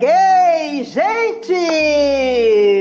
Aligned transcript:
Cheguei, 0.00 0.82
gente! 0.84 1.52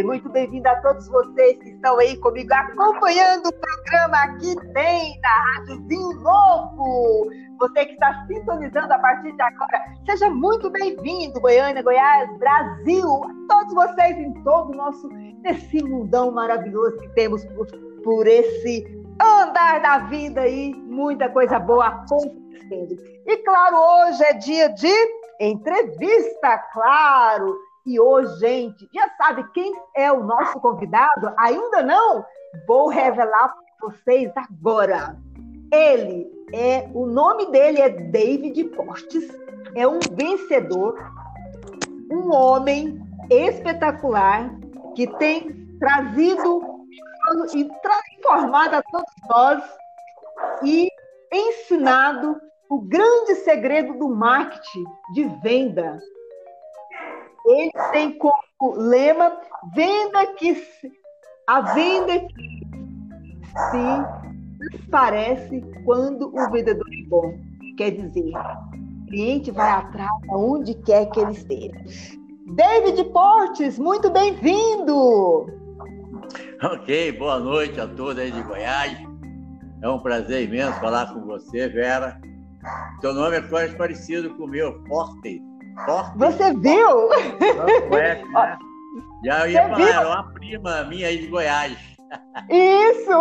Muito 0.06 0.30
bem-vindo 0.30 0.70
a 0.70 0.76
todos 0.78 1.06
vocês 1.10 1.58
que 1.58 1.72
estão 1.72 2.00
aí 2.00 2.16
comigo 2.16 2.54
acompanhando 2.54 3.48
o 3.48 3.52
programa 3.52 4.18
Aqui 4.20 4.56
Tem, 4.74 5.20
na 5.20 5.30
Rádio 5.30 5.86
Vinho 5.86 6.14
Novo. 6.22 7.30
Você 7.60 7.88
que 7.88 7.92
está 7.92 8.26
sintonizando 8.26 8.94
a 8.94 9.00
partir 9.00 9.34
de 9.34 9.42
agora, 9.42 9.84
seja 10.06 10.30
muito 10.30 10.70
bem-vindo, 10.70 11.42
Goiânia, 11.42 11.84
Goiás, 11.84 12.30
Brasil, 12.38 13.22
a 13.26 13.30
todos 13.50 13.74
vocês 13.74 14.18
em 14.18 14.32
todo 14.44 14.72
o 14.72 14.78
nosso, 14.78 15.10
esse 15.44 15.84
mundão 15.84 16.32
maravilhoso 16.32 16.96
que 17.00 17.10
temos 17.16 17.44
por, 17.48 17.68
por 18.02 18.28
esse 18.28 18.98
andar 19.22 19.82
da 19.82 19.98
vida 20.08 20.40
aí, 20.40 20.74
muita 20.74 21.28
coisa 21.28 21.60
boa 21.60 21.86
acontecendo. 21.86 22.96
E 23.28 23.38
claro, 23.44 23.76
hoje 23.76 24.24
é 24.24 24.34
dia 24.36 24.70
de 24.70 25.19
entrevista, 25.40 26.58
claro. 26.74 27.58
E 27.86 28.00
hoje, 28.00 28.40
gente, 28.40 28.90
já 28.94 29.10
sabe 29.18 29.44
quem 29.52 29.74
é 29.96 30.12
o 30.12 30.24
nosso 30.24 30.60
convidado? 30.60 31.34
Ainda 31.38 31.82
não? 31.82 32.26
Vou 32.68 32.90
revelar 32.90 33.48
para 33.48 33.90
vocês 33.90 34.32
agora. 34.36 35.16
Ele 35.72 36.28
é, 36.54 36.90
o 36.94 37.06
nome 37.06 37.52
dele 37.52 37.80
é 37.80 37.90
David 37.90 38.64
Postes, 38.76 39.30
é 39.76 39.88
um 39.88 40.00
vencedor, 40.14 40.98
um 42.12 42.34
homem 42.34 43.00
espetacular 43.30 44.50
que 44.96 45.08
tem 45.18 45.78
trazido 45.80 46.80
e 47.54 47.70
informado 48.18 48.78
a 48.78 48.84
todos 48.84 49.14
nós 49.30 49.64
e 50.64 50.90
ensinado 51.32 52.42
o 52.70 52.80
grande 52.80 53.34
segredo 53.36 53.98
do 53.98 54.08
marketing 54.08 54.84
de 55.14 55.24
venda. 55.42 56.00
Ele 57.48 57.72
tem 57.92 58.16
como 58.18 58.38
lema 58.76 59.42
venda 59.74 60.28
que 60.36 60.56
a 61.48 61.62
venda 61.74 62.20
que 62.20 62.68
se 63.72 64.88
parece 64.92 65.62
quando 65.84 66.28
o 66.28 66.52
vendedor 66.52 66.86
é 66.88 67.10
bom. 67.10 67.40
Quer 67.76 67.92
dizer, 67.92 68.32
o 68.36 69.06
cliente 69.08 69.50
vai 69.50 69.72
atrás 69.72 70.12
aonde 70.30 70.76
quer 70.76 71.10
que 71.10 71.20
ele 71.20 71.32
esteja. 71.32 71.74
David 72.56 73.04
Portes, 73.06 73.80
muito 73.80 74.12
bem-vindo! 74.12 75.48
Ok, 76.62 77.14
boa 77.14 77.40
noite 77.40 77.80
a 77.82 77.88
todos 77.88 78.20
aí 78.20 78.32
de 78.32 78.44
Goiás. 78.44 78.98
É 79.82 79.90
um 79.90 80.00
prazer 80.00 80.44
imenso 80.44 80.80
falar 80.80 81.12
com 81.14 81.22
você, 81.22 81.68
Vera. 81.70 82.20
Seu 83.02 83.14
nome 83.14 83.38
é 83.38 83.42
quase 83.42 83.76
parecido 83.76 84.34
com 84.36 84.44
o 84.44 84.48
meu, 84.48 84.82
Forte. 84.88 85.42
Forte. 85.86 86.18
Você 86.18 86.54
viu? 86.54 87.14
É, 87.98 88.24
né? 88.24 88.58
Já 89.24 89.48
ia 89.48 89.62
Você 89.62 89.70
falar, 89.70 89.76
viu? 89.76 89.88
era 89.88 90.08
uma 90.08 90.34
prima 90.34 90.84
minha 90.84 91.08
aí 91.08 91.18
de 91.20 91.28
Goiás. 91.28 91.78
Isso! 92.50 93.12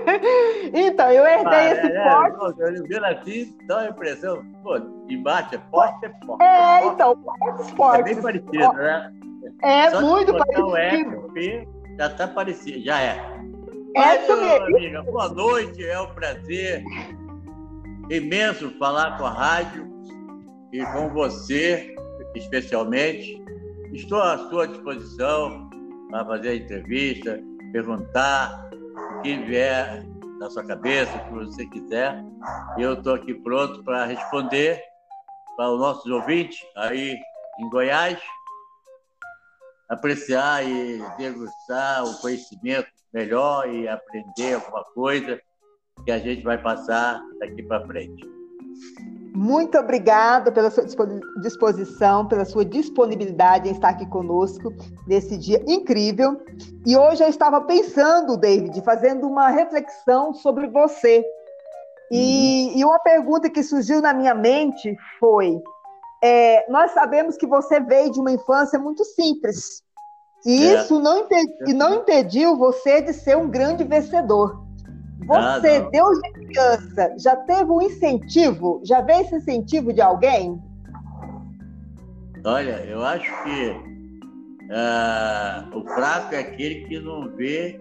então, 0.72 1.10
eu 1.12 1.26
herdei 1.26 1.58
ah, 1.58 1.72
esse 1.72 1.92
é, 1.92 2.10
forte. 2.10 2.62
É, 2.62 2.98
eu 2.98 3.04
assim, 3.04 3.56
dá 3.66 3.78
uma 3.78 3.88
impressão, 3.88 4.44
pô, 4.62 4.76
embaixo 5.08 5.56
é 5.56 5.58
forte, 5.70 6.06
é 6.06 6.12
forte. 6.24 6.42
É, 6.42 6.86
então, 6.86 7.16
forte, 7.22 7.76
forte. 7.76 8.00
É 8.00 8.04
bem 8.04 8.22
parecido, 8.22 8.72
né? 8.72 9.12
É 9.62 9.90
Só 9.90 10.00
muito 10.00 10.36
parecido. 10.36 10.68
O 10.68 10.76
F, 10.76 11.16
o 11.16 11.32
P, 11.32 11.68
já 11.98 12.08
tá 12.08 12.28
parecido, 12.28 12.80
já 12.80 13.00
é. 13.00 13.38
É 13.96 14.22
isso 14.22 14.36
mesmo. 14.36 14.66
Amiga, 14.66 15.02
boa 15.02 15.28
noite, 15.28 15.84
é 15.84 16.00
um 16.00 16.14
prazer 16.14 16.82
imenso 18.10 18.70
falar 18.78 19.18
com 19.18 19.26
a 19.26 19.30
rádio 19.30 19.86
e 20.72 20.84
com 20.86 21.10
você, 21.10 21.94
especialmente. 22.34 23.42
Estou 23.92 24.20
à 24.20 24.38
sua 24.48 24.66
disposição 24.66 25.68
para 26.10 26.24
fazer 26.24 26.48
a 26.48 26.56
entrevista, 26.56 27.40
perguntar 27.72 28.70
o 29.18 29.22
que 29.22 29.36
vier 29.38 30.04
na 30.38 30.48
sua 30.50 30.64
cabeça, 30.64 31.16
o 31.16 31.24
que 31.24 31.46
você 31.46 31.66
quiser. 31.66 32.22
Eu 32.78 32.94
estou 32.94 33.14
aqui 33.14 33.34
pronto 33.34 33.82
para 33.82 34.04
responder 34.04 34.82
para 35.56 35.70
os 35.70 35.80
nossos 35.80 36.10
ouvintes 36.10 36.58
aí 36.76 37.16
em 37.60 37.68
Goiás, 37.70 38.18
apreciar 39.88 40.64
e 40.64 41.02
degustar 41.18 42.04
o 42.04 42.20
conhecimento 42.20 42.88
melhor 43.12 43.68
e 43.68 43.88
aprender 43.88 44.54
alguma 44.54 44.84
coisa 44.94 45.40
que 46.04 46.10
a 46.10 46.18
gente 46.18 46.42
vai 46.42 46.58
passar 46.58 47.22
daqui 47.38 47.62
para 47.62 47.86
frente. 47.86 48.38
Muito 49.34 49.78
obrigada 49.78 50.50
pela 50.50 50.70
sua 50.70 50.84
disposição, 51.40 52.26
pela 52.26 52.44
sua 52.44 52.64
disponibilidade 52.64 53.68
em 53.68 53.72
estar 53.72 53.90
aqui 53.90 54.06
conosco 54.06 54.72
nesse 55.06 55.36
dia 55.38 55.62
incrível. 55.66 56.40
E 56.84 56.96
hoje 56.96 57.22
eu 57.22 57.28
estava 57.28 57.60
pensando, 57.60 58.36
David, 58.36 58.80
fazendo 58.82 59.28
uma 59.28 59.48
reflexão 59.48 60.34
sobre 60.34 60.66
você. 60.66 61.24
E, 62.10 62.70
uhum. 62.72 62.78
e 62.78 62.84
uma 62.84 62.98
pergunta 62.98 63.48
que 63.48 63.62
surgiu 63.62 64.00
na 64.00 64.12
minha 64.12 64.34
mente 64.34 64.96
foi: 65.20 65.62
é, 66.22 66.68
nós 66.70 66.90
sabemos 66.90 67.36
que 67.36 67.46
você 67.46 67.78
veio 67.78 68.10
de 68.10 68.18
uma 68.18 68.32
infância 68.32 68.78
muito 68.78 69.04
simples. 69.04 69.84
E 70.44 70.66
é. 70.66 70.80
isso 70.80 70.98
não, 70.98 71.28
não 71.76 71.94
impediu 71.94 72.56
você 72.56 73.00
de 73.02 73.12
ser 73.12 73.36
um 73.36 73.48
grande 73.48 73.84
vencedor. 73.84 74.67
Você, 75.26 75.80
Deus 75.90 76.18
de 76.20 76.32
criança, 76.32 77.14
já 77.18 77.36
teve 77.36 77.70
um 77.70 77.82
incentivo? 77.82 78.80
Já 78.84 79.00
veio 79.00 79.20
esse 79.20 79.36
incentivo 79.36 79.92
de 79.92 80.00
alguém? 80.00 80.60
Olha, 82.44 82.84
eu 82.86 83.04
acho 83.04 83.30
que 83.42 83.70
uh, 84.70 85.78
o 85.78 85.84
fraco 85.94 86.34
é 86.34 86.38
aquele 86.38 86.86
que 86.86 87.00
não 87.00 87.28
vê 87.36 87.80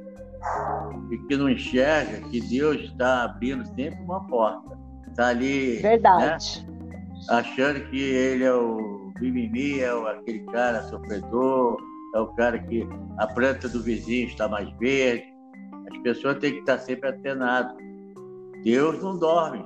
e 1.11 1.17
que 1.19 1.37
não 1.37 1.49
enxerga 1.49 2.19
que 2.29 2.41
Deus 2.41 2.81
está 2.81 3.23
abrindo 3.23 3.65
sempre 3.75 3.99
uma 4.03 4.25
porta. 4.27 4.77
Está 5.09 5.27
ali. 5.27 5.77
Verdade. 5.77 6.65
Né, 6.67 6.97
achando 7.29 7.79
que 7.89 7.99
ele 7.99 8.43
é 8.43 8.53
o 8.53 9.11
mimimi, 9.19 9.79
é 9.79 9.89
aquele 10.11 10.39
cara 10.51 10.83
sofredor, 10.83 11.77
é 12.13 12.19
o 12.19 12.27
cara 12.33 12.59
que 12.59 12.87
a 13.17 13.27
planta 13.27 13.69
do 13.69 13.81
vizinho 13.81 14.27
está 14.27 14.47
mais 14.47 14.69
verde 14.79 15.36
as 15.91 15.97
pessoas 15.99 16.37
têm 16.39 16.53
que 16.53 16.59
estar 16.59 16.77
sempre 16.79 17.09
atenadas. 17.09 17.75
Deus 18.63 19.01
não 19.01 19.17
dorme. 19.17 19.63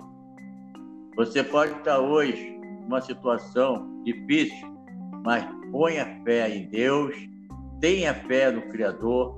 Você 1.16 1.44
pode 1.44 1.74
estar 1.74 2.00
hoje 2.00 2.60
numa 2.84 3.02
situação 3.02 4.02
difícil, 4.04 4.68
mas 5.24 5.46
ponha 5.72 6.22
fé 6.24 6.50
em 6.50 6.70
Deus, 6.70 7.16
tenha 7.80 8.14
fé 8.14 8.52
no 8.52 8.62
Criador 8.70 9.36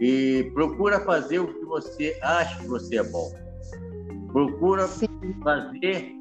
e 0.00 0.50
procura 0.54 1.00
fazer 1.00 1.38
o 1.38 1.52
que 1.52 1.64
você 1.64 2.18
acha 2.22 2.60
que 2.60 2.66
você 2.66 2.98
é 2.98 3.02
bom. 3.02 3.30
Procura 4.32 4.86
Sim. 4.86 5.06
fazer 5.42 6.12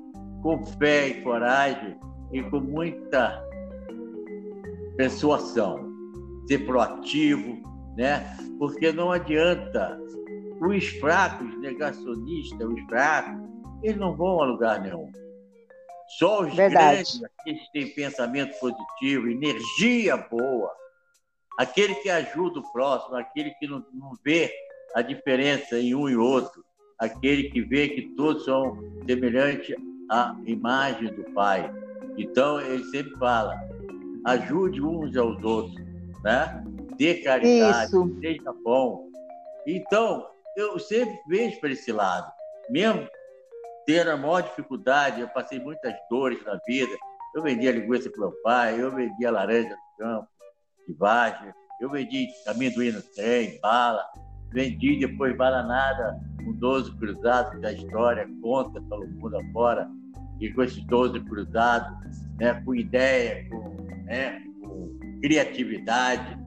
com 0.41 0.63
fé 0.78 1.09
e 1.09 1.22
coragem 1.22 1.97
e 2.31 2.41
com 2.44 2.59
muita 2.59 3.44
persuasão. 4.97 5.94
Ser 6.47 6.59
proativo, 6.66 7.57
né? 7.96 8.38
Porque 8.60 8.92
não 8.92 9.12
adianta. 9.12 10.00
Os 10.62 10.88
fracos, 11.00 11.60
negacionistas, 11.60 12.68
os 12.68 12.82
fracos, 12.86 13.38
eles 13.84 13.98
não 13.98 14.16
vão 14.16 14.42
a 14.42 14.46
lugar 14.46 14.82
nenhum. 14.82 15.12
Só 16.18 16.44
os 16.44 16.56
Verdade. 16.56 16.96
grandes, 16.96 17.24
aqueles 17.24 17.62
que 17.64 17.72
têm 17.74 17.94
pensamento 17.94 18.58
positivo, 18.60 19.28
energia 19.28 20.16
boa, 20.16 20.72
aquele 21.58 21.96
que 21.96 22.10
ajuda 22.10 22.60
o 22.60 22.72
próximo, 22.72 23.16
aquele 23.16 23.52
que 23.52 23.68
não, 23.68 23.86
não 23.94 24.14
vê 24.24 24.52
a 24.96 25.02
diferença 25.02 25.78
em 25.78 25.94
um 25.94 26.08
e 26.08 26.16
outro, 26.16 26.64
aquele 27.00 27.50
que 27.50 27.62
vê 27.62 27.90
que 27.90 28.03
todos 28.16 28.46
são 28.46 28.78
semelhantes 29.06 29.76
à 30.09 30.36
imagem 30.46 31.14
do 31.14 31.24
Pai. 31.34 31.70
Então, 32.18 32.62
ele 32.62 32.84
sempre 32.86 33.18
fala: 33.18 33.59
ajude 34.26 34.82
uns 34.82 35.18
aos 35.18 35.44
outros, 35.44 35.76
né? 36.24 36.64
Dê 36.97 37.16
caridade, 37.16 37.86
Isso. 37.86 38.20
seja 38.20 38.53
bom. 38.64 39.08
Então, 39.68 40.28
eu 40.56 40.80
sempre 40.80 41.20
vejo 41.28 41.59
para 41.59 41.72
esse 41.72 41.92
lado. 41.92 42.32
Mesmo 42.70 43.08
tendo 43.86 44.12
a 44.12 44.18
maior 44.18 44.42
dificuldade, 44.42 45.22
eu 45.22 45.28
passei 45.30 45.59
muitas 45.59 45.94
dores 46.09 46.44
na 46.44 46.59
vida. 46.68 46.96
Eu 47.36 47.44
vendia 47.44 47.72
linguiça 47.72 48.09
para 48.09 48.22
meu 48.22 48.32
pai, 48.44 48.82
eu 48.82 48.92
vendia 48.92 49.30
laranja 49.30 49.70
no 49.70 50.06
campo, 50.06 50.28
de 50.88 50.94
vagem, 50.94 51.53
eu 51.82 51.90
vendi 51.90 52.28
amendoim 52.47 52.92
no 52.92 53.02
trem, 53.02 53.59
bala, 53.62 54.06
vendi 54.52 54.98
depois 55.00 55.36
bala 55.36 55.64
nada, 55.64 56.20
com 56.44 56.53
12 56.53 56.96
cruzados 56.98 57.62
da 57.62 57.74
história, 57.74 58.28
conta 58.41 58.82
pelo 58.82 59.08
mundo 59.08 59.38
afora, 59.38 59.90
e 60.40 60.50
com 60.53 60.64
esses 60.64 60.84
12 60.86 61.20
cruzados, 61.22 61.91
né, 62.40 62.62
com 62.64 62.74
ideia, 62.74 63.48
com, 63.50 63.70
né, 64.06 64.41
com 64.62 65.20
criatividade, 65.22 66.38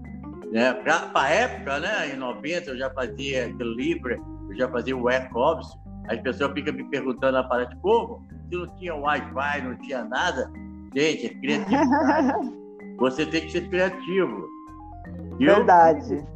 né? 0.53 0.73
Para 0.75 1.11
a 1.15 1.31
época, 1.31 1.81
né, 1.81 2.15
em 2.15 2.17
90, 2.17 2.71
eu 2.71 2.79
já 2.79 2.91
fazia 2.91 3.47
aquele 3.47 3.75
Libra, 3.75 4.19
eu 4.49 4.57
já 4.57 4.69
fazia 4.69 4.97
o 4.97 5.11
e-commerce. 5.11 5.77
As 6.09 6.21
pessoas 6.21 6.53
ficam 6.53 6.73
me 6.73 6.85
perguntando 6.85 7.33
na 7.33 7.45
parede 7.45 7.77
como? 7.83 8.27
Se 8.49 8.57
não 8.57 8.67
tinha 8.77 8.95
Wi-Fi, 8.95 9.63
não 9.63 9.77
tinha 9.79 10.05
nada. 10.05 10.51
Gente, 10.95 11.27
é 11.27 11.29
criatividade. 11.29 12.59
Você 12.99 13.27
tem 13.27 13.43
que 13.43 13.53
ser 13.53 13.69
criativo. 13.69 14.49
Verdade. 15.39 16.27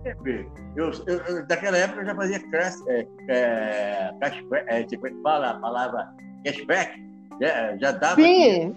Eu, 0.76 0.90
eu, 1.06 1.18
eu, 1.26 1.46
daquela 1.46 1.76
época 1.76 2.02
eu 2.02 2.06
já 2.06 2.14
fazia 2.14 2.38
crash, 2.50 2.76
é, 2.86 3.06
é, 3.28 4.14
cashback, 4.20 4.64
é, 4.68 4.82
tipo, 4.84 5.06
fala 5.22 5.50
a 5.50 5.58
palavra 5.58 6.08
cashback, 6.44 6.98
né? 7.40 7.76
já 7.78 7.92
dava 7.92 8.22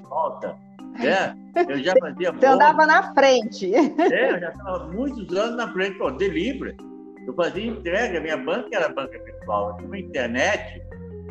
volta. 0.10 0.65
Né? 1.00 1.36
Eu 1.70 1.84
já 1.84 1.94
fazia. 2.00 2.32
Você 2.32 2.46
andava 2.46 2.86
na 2.86 3.14
frente. 3.14 3.74
É, 3.74 4.32
eu 4.34 4.40
já 4.40 4.50
estava 4.50 4.88
muitos 4.92 5.34
anos 5.38 5.56
na 5.56 5.72
frente, 5.72 5.98
pô, 5.98 6.12
delivery. 6.12 6.76
Eu 7.26 7.34
fazia 7.34 7.66
entrega, 7.66 8.20
minha 8.20 8.36
banca 8.36 8.68
era 8.74 8.90
banca 8.90 9.18
virtual. 9.24 9.70
Eu 9.70 9.90
tinha 9.90 10.00
internet, 10.00 10.82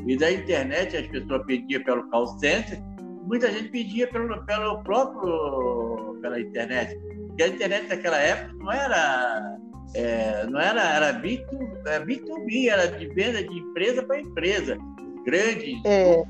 e 0.06 0.16
da 0.16 0.32
internet 0.32 0.96
as 0.96 1.06
pessoas 1.08 1.44
pediam 1.46 1.82
pelo 1.82 2.08
call 2.11 2.26
center, 2.38 2.81
muita 3.26 3.50
gente 3.50 3.69
pedia 3.69 4.06
pelo, 4.08 4.44
pelo 4.44 4.82
próprio, 4.82 6.19
pela 6.20 6.40
internet. 6.40 6.99
Porque 7.28 7.43
a 7.43 7.49
internet 7.49 7.88
naquela 7.88 8.19
época 8.19 8.55
não 8.55 8.72
era. 8.72 9.56
É, 9.94 10.46
não 10.46 10.58
era, 10.58 10.82
era 10.82 11.20
B2, 11.20 11.46
era 11.87 12.05
B2B, 12.05 12.69
era 12.69 12.88
de 12.88 13.06
venda 13.08 13.44
de 13.44 13.58
empresa 13.58 14.02
para 14.02 14.20
empresa, 14.20 14.78
grandes 15.25 15.84
é. 15.84 16.25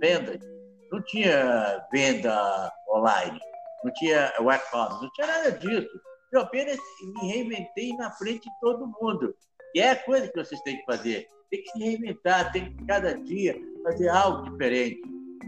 vendas. 0.00 0.51
Não 0.92 1.00
tinha 1.02 1.82
venda 1.90 2.70
online, 2.86 3.40
não 3.82 3.92
tinha 3.94 4.30
web-commerce, 4.40 5.02
não 5.02 5.10
tinha 5.12 5.26
nada 5.26 5.52
disso. 5.52 5.88
Eu 6.30 6.42
apenas 6.42 6.76
me 7.14 7.32
reinventei 7.32 7.96
na 7.96 8.10
frente 8.10 8.42
de 8.42 8.60
todo 8.60 8.92
mundo. 9.00 9.34
E 9.74 9.80
é 9.80 9.92
a 9.92 9.96
coisa 9.96 10.28
que 10.28 10.36
vocês 10.36 10.60
têm 10.60 10.76
que 10.76 10.84
fazer. 10.84 11.26
Tem 11.50 11.62
que 11.62 11.70
se 11.70 11.78
reinventar, 11.78 12.52
tem 12.52 12.74
que 12.74 12.84
cada 12.84 13.14
dia 13.14 13.56
fazer 13.82 14.08
algo 14.10 14.50
diferente. 14.50 15.00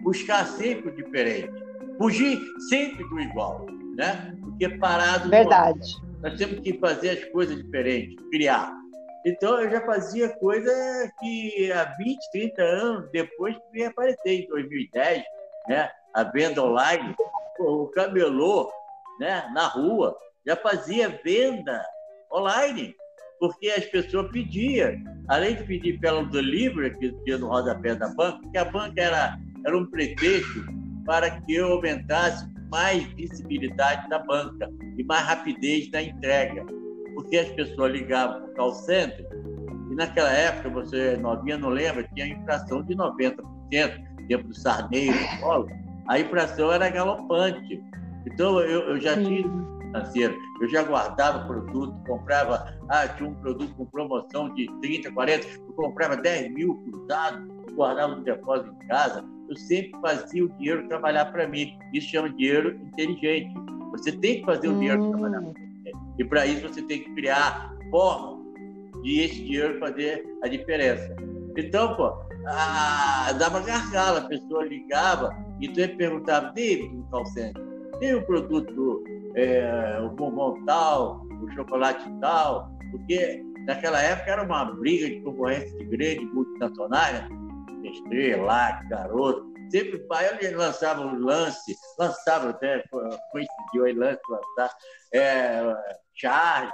Buscar 0.03 0.47
sempre 0.47 0.91
o 0.91 0.97
diferente. 0.97 1.53
Fugir 1.99 2.41
sempre 2.71 3.07
do 3.07 3.21
igual. 3.21 3.67
Né? 3.97 4.35
Porque 4.41 4.69
parado. 4.79 5.29
Verdade. 5.29 5.95
Nós 6.23 6.39
temos 6.39 6.61
que 6.61 6.79
fazer 6.79 7.11
as 7.11 7.25
coisas 7.27 7.63
diferentes, 7.63 8.17
criar. 8.31 8.75
Então, 9.27 9.59
eu 9.61 9.71
já 9.71 9.81
fazia 9.81 10.29
coisa 10.37 10.71
que 11.19 11.73
há 11.73 11.85
20, 11.97 12.31
30 12.31 12.63
anos 12.63 13.11
depois 13.11 13.57
que 13.57 13.63
veio 13.73 13.89
aparecer, 13.89 14.43
em 14.43 14.49
2010, 14.49 15.25
né? 15.69 15.91
a 16.15 16.25
venda 16.25 16.63
online, 16.63 17.15
o 17.59 17.87
camelô 17.89 18.71
né? 19.21 19.51
na 19.55 19.67
rua, 19.69 20.17
já 20.47 20.57
fazia 20.57 21.21
venda 21.25 21.85
online, 22.33 22.95
porque 23.41 23.69
as 23.69 23.85
pessoas 23.87 24.31
pediam, 24.31 24.93
além 25.29 25.57
de 25.57 25.65
pedir 25.65 25.99
pelo 26.01 26.27
delivery, 26.27 26.97
que 26.99 27.13
tinha 27.25 27.39
no 27.39 27.49
rodapé 27.49 27.95
da 27.95 28.09
banca, 28.09 28.39
porque 28.43 28.59
a 28.59 28.65
banca 28.65 29.01
era, 29.01 29.39
era 29.67 29.77
um 29.77 29.87
pretexto 29.87 30.65
para 31.05 31.31
que 31.31 31.55
eu 31.55 31.73
aumentasse 31.73 32.49
mais 32.71 33.05
visibilidade 33.15 34.09
da 34.09 34.19
banca 34.19 34.69
e 34.97 35.05
mais 35.05 35.25
rapidez 35.25 35.91
na 35.91 36.03
entrega. 36.03 36.65
Porque 37.15 37.39
as 37.39 37.49
pessoas 37.51 37.93
ligavam 37.93 38.41
para 38.41 38.51
o 38.51 38.55
call 38.55 38.75
center 38.75 39.27
e 39.91 39.95
naquela 39.95 40.33
época, 40.33 40.71
você 40.71 41.17
novinha 41.17 41.57
não 41.57 41.69
lembra, 41.69 42.03
tinha 42.15 42.27
inflação 42.27 42.83
de 42.83 42.97
90%, 42.97 43.45
tempo 44.27 44.49
do 44.49 44.55
Sarney, 44.55 45.13
do 45.13 45.41
Polo, 45.41 45.69
a 46.09 46.19
inflação 46.19 46.73
era 46.73 46.89
galopante. 46.91 47.83
Então, 48.27 48.61
eu, 48.61 48.81
eu 48.91 49.01
já 49.01 49.15
tinha 49.15 49.43
financeiro. 49.95 50.37
Eu 50.61 50.69
já 50.69 50.83
guardava 50.83 51.47
produto, 51.47 51.95
comprava, 52.07 52.75
ah, 52.89 53.09
tinha 53.09 53.29
um 53.29 53.35
produto 53.35 53.75
com 53.77 53.87
promoção 53.87 54.53
de 54.55 54.67
30, 54.81 55.13
40, 55.13 55.47
eu 55.47 55.73
comprava 55.75 56.17
10 56.17 56.53
mil 56.53 56.75
cruzados, 56.77 57.47
guardava 57.75 58.17
no 58.17 58.25
depósito 58.25 58.75
em 58.83 58.87
casa. 58.89 59.25
Eu 59.49 59.57
sempre 59.57 60.01
fazia 60.01 60.45
o 60.45 60.49
dinheiro 60.57 60.89
trabalhar 60.89 61.27
para 61.27 61.47
mim. 61.47 61.77
Isso 61.93 62.09
chama 62.09 62.31
dinheiro 62.31 62.75
inteligente. 62.87 63.53
Você 63.93 64.13
tem 64.13 64.41
que 64.41 64.47
fazer 64.47 64.69
o 64.69 64.75
dinheiro 64.75 65.11
trabalhar 65.11 65.41
para 65.41 65.51
você. 65.51 65.93
E 66.19 66.25
para 66.25 66.47
isso 66.47 66.69
você 66.69 66.83
tem 66.83 67.03
que 67.03 67.15
criar 67.15 67.73
forma 67.91 68.43
de 69.03 69.21
esse 69.21 69.37
dinheiro 69.37 69.79
fazer 69.79 70.25
a 70.43 70.49
diferença. 70.49 71.15
Então, 71.57 71.95
pô, 71.95 72.13
ah, 72.47 73.33
dava 73.39 73.61
gargala, 73.61 74.21
a 74.21 74.29
pessoa 74.29 74.65
ligava 74.65 75.31
e 75.61 75.69
tu 75.69 75.97
perguntava, 75.97 76.53
David, 76.53 76.95
no 76.95 77.05
call 77.05 77.27
center, 77.27 77.63
tem 78.01 78.15
um 78.15 78.23
produto 78.23 79.05
é, 79.35 80.01
o 80.01 80.11
bombom 80.11 80.65
tal, 80.65 81.23
o 81.43 81.51
chocolate 81.55 82.05
tal, 82.21 82.71
porque 82.91 83.43
naquela 83.67 84.01
época 84.01 84.31
era 84.31 84.43
uma 84.43 84.65
briga 84.65 85.09
de 85.09 85.21
concorrência 85.23 85.77
de 85.79 85.85
grande 85.85 86.25
multinacionais, 86.27 87.29
né? 87.29 87.29
Estrela, 87.85 88.83
Garoto, 88.89 89.53
sempre 89.71 89.99
pai 90.07 90.27
ele 90.41 90.57
lançava 90.57 91.03
um 91.03 91.19
lance, 91.19 91.77
lançava 91.99 92.51
até, 92.51 92.83
coincidiu 93.31 93.85
aí 93.85 93.93
lance, 93.93 94.21
lançar, 94.29 94.75
é, 95.13 95.77
charge, 96.15 96.73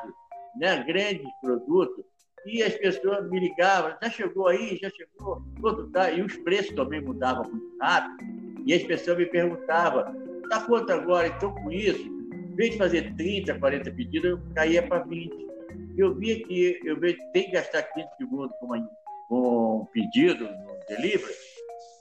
né? 0.57 0.83
grandes 0.85 1.27
produtos, 1.43 2.05
e 2.47 2.63
as 2.63 2.75
pessoas 2.75 3.29
me 3.31 3.39
ligavam, 3.39 3.97
já 4.03 4.11
chegou 4.11 4.49
aí, 4.49 4.79
já 4.81 4.91
chegou, 4.91 5.43
quanto 5.61 5.89
tá? 5.91 6.11
E 6.11 6.23
os 6.23 6.37
preços 6.39 6.75
também 6.75 7.01
mudavam 7.01 7.45
muito 7.45 7.77
rápido, 7.81 8.25
e 8.67 8.75
as 8.75 8.83
pessoas 8.83 9.19
me 9.19 9.27
perguntavam, 9.27 10.05
tá 10.49 10.61
quanto 10.63 10.93
agora? 10.93 11.29
Então, 11.29 11.55
com 11.55 11.71
isso, 11.71 12.03
em 12.03 12.55
vez 12.55 12.73
de 12.73 12.79
fazer 12.79 13.15
30, 13.15 13.59
40 13.59 13.91
pedidos, 13.93 14.31
eu 14.31 14.41
caía 14.55 14.83
para 14.83 15.03
20. 15.05 15.51
Eu 15.97 16.15
via 16.15 16.43
que 16.43 16.81
eu 16.85 16.99
tenho 17.01 17.47
que 17.47 17.53
gastar 17.53 17.83
15 17.83 18.09
segundos 18.17 18.57
com, 18.59 18.67
uma, 18.67 18.91
com 19.29 19.81
um 19.83 19.85
pedido 19.87 20.45
no 20.45 20.79
delivery, 20.89 21.35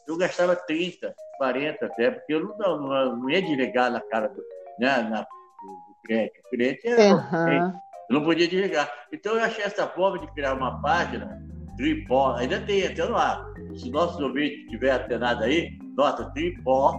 eu 0.08 0.18
gastava 0.18 0.56
30, 0.56 1.14
40 1.38 1.86
até, 1.86 2.12
porque 2.12 2.34
eu 2.34 2.44
não, 2.44 2.58
não, 2.58 3.16
não 3.16 3.30
ia 3.30 3.42
desligar 3.42 3.92
na 3.92 4.02
cara 4.02 4.28
do, 4.28 4.44
né, 4.80 5.02
na, 5.04 5.22
do 5.22 5.96
cliente. 6.06 6.40
O 6.40 6.50
cliente 6.50 6.88
era 6.88 7.16
uhum. 7.16 7.74
Eu 8.10 8.16
não 8.16 8.24
podia 8.24 8.48
desligar. 8.48 8.92
Então 9.14 9.36
eu 9.36 9.44
achei 9.44 9.64
essa 9.64 9.88
forma 9.88 10.20
de 10.20 10.28
criar 10.34 10.56
uma 10.56 10.82
página, 10.82 11.42
tripó, 11.78 12.36
ainda 12.36 12.60
tem 12.62 12.86
até 12.86 13.06
no 13.06 13.16
ar. 13.16 13.46
Se 13.76 13.90
nossos 13.92 14.20
ouvintes 14.20 14.68
tiver 14.70 14.92
atenado 14.92 15.44
aí, 15.44 15.78
nota 15.96 16.26
tripó, 16.32 16.96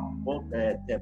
é, 0.52 0.78
é, 0.88 1.00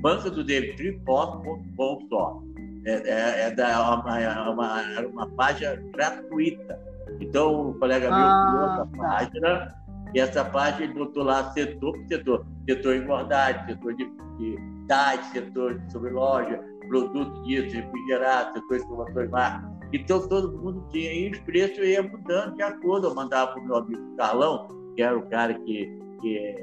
banca 0.00 0.30
do 0.30 0.42
David 0.42 0.76
Tripó.com 0.76 2.06
só. 2.08 2.42
É, 2.86 2.92
é, 2.92 3.40
é, 3.42 3.50
da, 3.50 3.68
é 3.68 3.78
uma, 3.78 4.20
é 4.20 4.50
uma, 4.50 4.82
é 4.94 5.06
uma 5.06 5.26
página 5.28 5.76
gratuita. 5.92 6.80
Então, 7.20 7.70
o 7.70 7.74
colega 7.74 8.08
meu 8.08 8.16
ah, 8.16 8.46
criou 8.48 8.64
essa 8.64 8.86
tá. 8.86 9.08
página, 9.08 9.80
e 10.14 10.20
essa 10.20 10.44
página 10.44 10.84
ele 10.84 10.94
botou 10.94 11.22
lá 11.22 11.52
setor 11.52 11.92
por 11.92 12.06
setor. 12.08 12.46
Setor 12.66 12.96
igualdade, 12.96 13.66
setor 13.66 13.94
de, 13.94 14.10
de 14.38 14.56
idade, 14.84 15.26
setor 15.26 15.80
sobre 15.90 16.10
loja, 16.10 16.58
produto 16.90 17.42
disso, 17.44 17.76
refrigerado, 17.76 18.58
setor 18.58 18.78
de 18.78 18.84
informações 18.84 19.30
marcas. 19.30 19.70
Então, 19.92 20.28
todo 20.28 20.58
mundo 20.58 20.86
tinha, 20.90 21.12
e 21.12 21.30
os 21.30 21.38
preços 21.40 21.78
iam 21.78 22.08
mudando 22.08 22.56
de 22.56 22.62
acordo. 22.62 23.08
Eu 23.08 23.14
mandava 23.14 23.52
para 23.52 23.62
o 23.62 23.64
meu 23.64 23.76
amigo 23.76 24.16
Carlão, 24.16 24.68
que 24.94 25.02
era 25.02 25.16
o 25.16 25.28
cara 25.30 25.54
que, 25.54 25.98
que 26.20 26.54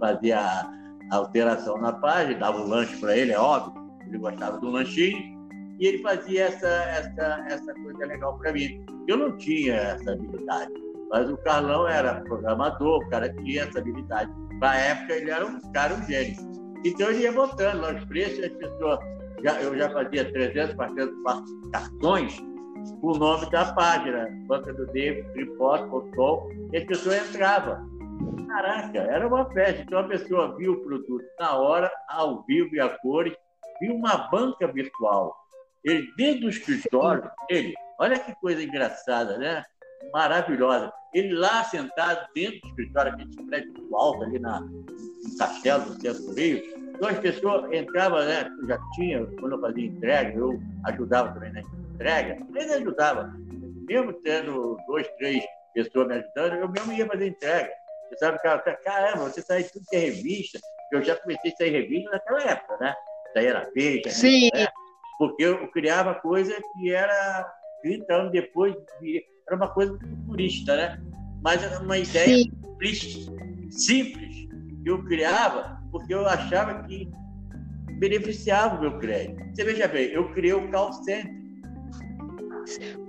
fazia 0.00 0.70
alteração 1.10 1.78
na 1.78 1.92
página, 1.92 2.38
dava 2.38 2.60
um 2.60 2.66
lanche 2.66 2.96
para 2.98 3.16
ele, 3.16 3.32
é 3.32 3.38
óbvio, 3.38 3.82
ele 4.06 4.18
gostava 4.18 4.58
do 4.58 4.70
lanchinho, 4.70 5.34
e 5.78 5.86
ele 5.86 5.98
fazia 5.98 6.44
essa, 6.44 6.66
essa, 6.66 7.46
essa 7.48 7.74
coisa 7.74 8.06
legal 8.06 8.38
para 8.38 8.52
mim. 8.52 8.84
Eu 9.08 9.16
não 9.16 9.36
tinha 9.36 9.74
essa 9.74 10.12
habilidade, 10.12 10.72
mas 11.10 11.30
o 11.30 11.36
Carlão 11.38 11.86
era 11.88 12.20
programador, 12.22 13.02
o 13.02 13.08
cara 13.10 13.32
tinha 13.34 13.62
essa 13.62 13.78
habilidade. 13.78 14.32
Para 14.60 14.70
a 14.70 14.76
época, 14.76 15.12
ele 15.14 15.30
era 15.30 15.46
um 15.46 15.60
cara, 15.72 15.94
um 15.94 16.02
gênio. 16.06 16.36
Então, 16.84 17.10
ele 17.10 17.22
ia 17.22 17.32
botando 17.32 17.80
lá 17.80 17.94
os 17.94 18.04
preços, 18.04 18.44
as 18.44 18.52
pessoas, 18.52 18.98
já, 19.44 19.60
eu 19.60 19.76
já 19.76 19.90
fazia 19.90 20.32
300, 20.32 20.74
400 20.74 21.14
cartões 21.70 22.40
com 23.00 23.08
o 23.08 23.18
nome 23.18 23.50
da 23.50 23.72
página, 23.74 24.28
banca 24.46 24.72
do 24.72 24.86
David, 24.86 25.30
tripod.com, 25.32 26.50
e 26.72 26.78
as 26.78 26.84
pessoas 26.84 27.28
entravam. 27.28 27.86
Caraca, 28.48 28.98
era 28.98 29.26
uma 29.28 29.44
festa. 29.50 29.82
Então 29.82 29.98
a 29.98 30.04
pessoa 30.04 30.56
viu 30.56 30.72
o 30.72 30.80
produto 30.82 31.24
na 31.38 31.56
hora, 31.56 31.90
ao 32.08 32.42
vivo 32.44 32.74
e 32.74 32.80
a 32.80 32.88
cores, 32.88 33.34
viu 33.80 33.94
uma 33.94 34.28
banca 34.30 34.66
virtual. 34.66 35.36
Ele, 35.84 36.10
dentro 36.16 36.42
do 36.42 36.48
escritório, 36.48 37.30
ele, 37.50 37.74
olha 37.98 38.18
que 38.18 38.34
coisa 38.36 38.62
engraçada, 38.62 39.36
né? 39.36 39.62
Maravilhosa. 40.12 40.92
Ele 41.12 41.34
lá 41.34 41.64
sentado 41.64 42.26
dentro 42.34 42.60
do 42.60 42.68
escritório, 42.68 43.12
aquele 43.12 43.46
prédio 43.46 43.96
alto 43.96 44.24
ali 44.24 44.38
na, 44.38 44.60
no 44.60 44.84
castelo 45.38 45.84
do 45.84 46.00
centro 46.00 46.22
do 46.22 46.34
Rio, 46.34 46.62
então 46.94 47.08
as 47.08 47.18
pessoas 47.18 47.72
entravam, 47.72 48.24
né? 48.24 48.48
Já 48.68 48.78
tinha, 48.94 49.26
quando 49.38 49.52
eu 49.52 49.60
fazia 49.60 49.86
entrega, 49.86 50.38
eu 50.38 50.60
ajudava 50.86 51.32
também 51.34 51.52
na 51.52 51.60
entrega, 51.60 52.38
ele 52.54 52.72
ajudava. 52.74 53.34
Mesmo 53.88 54.12
tendo 54.12 54.78
dois, 54.86 55.06
três 55.18 55.44
pessoas 55.74 56.06
me 56.06 56.14
ajudando, 56.14 56.54
eu 56.54 56.68
mesmo 56.68 56.92
ia 56.92 57.06
fazer 57.06 57.26
entrega. 57.26 57.70
Você 58.08 58.16
sabe, 58.18 58.38
cara, 58.40 58.58
caramba, 58.58 59.24
você 59.24 59.42
sai 59.42 59.64
tudo 59.64 59.84
que 59.90 59.96
é 59.96 60.00
revista. 60.00 60.58
Eu 60.92 61.02
já 61.02 61.16
comecei 61.16 61.50
a 61.50 61.56
sair 61.56 61.70
revista 61.70 62.10
naquela 62.10 62.42
época, 62.42 62.76
né? 62.78 62.94
Saía 63.32 63.54
na 63.54 63.68
Veja, 63.74 64.10
Sim. 64.10 64.48
Né? 64.54 64.68
Porque 65.18 65.44
eu 65.44 65.68
criava 65.68 66.14
coisa 66.14 66.54
que 66.72 66.92
era 66.92 67.52
30 67.82 68.14
anos 68.14 68.32
depois, 68.32 68.74
era 69.46 69.56
uma 69.56 69.68
coisa 69.68 69.98
futurista, 69.98 70.76
né? 70.76 71.02
Mas 71.42 71.62
era 71.62 71.80
uma 71.80 71.98
ideia 71.98 72.38
simples, 72.38 73.26
simples 73.70 74.48
que 74.82 74.90
eu 74.90 75.04
criava, 75.04 75.83
porque 75.94 76.12
eu 76.12 76.26
achava 76.26 76.82
que 76.82 77.08
beneficiava 78.00 78.76
o 78.76 78.80
meu 78.80 78.98
crédito. 78.98 79.40
Você 79.54 79.62
veja 79.62 79.86
bem, 79.86 80.06
eu 80.08 80.28
criei 80.32 80.52
o 80.52 80.68
call 80.68 80.92
center. 80.92 81.32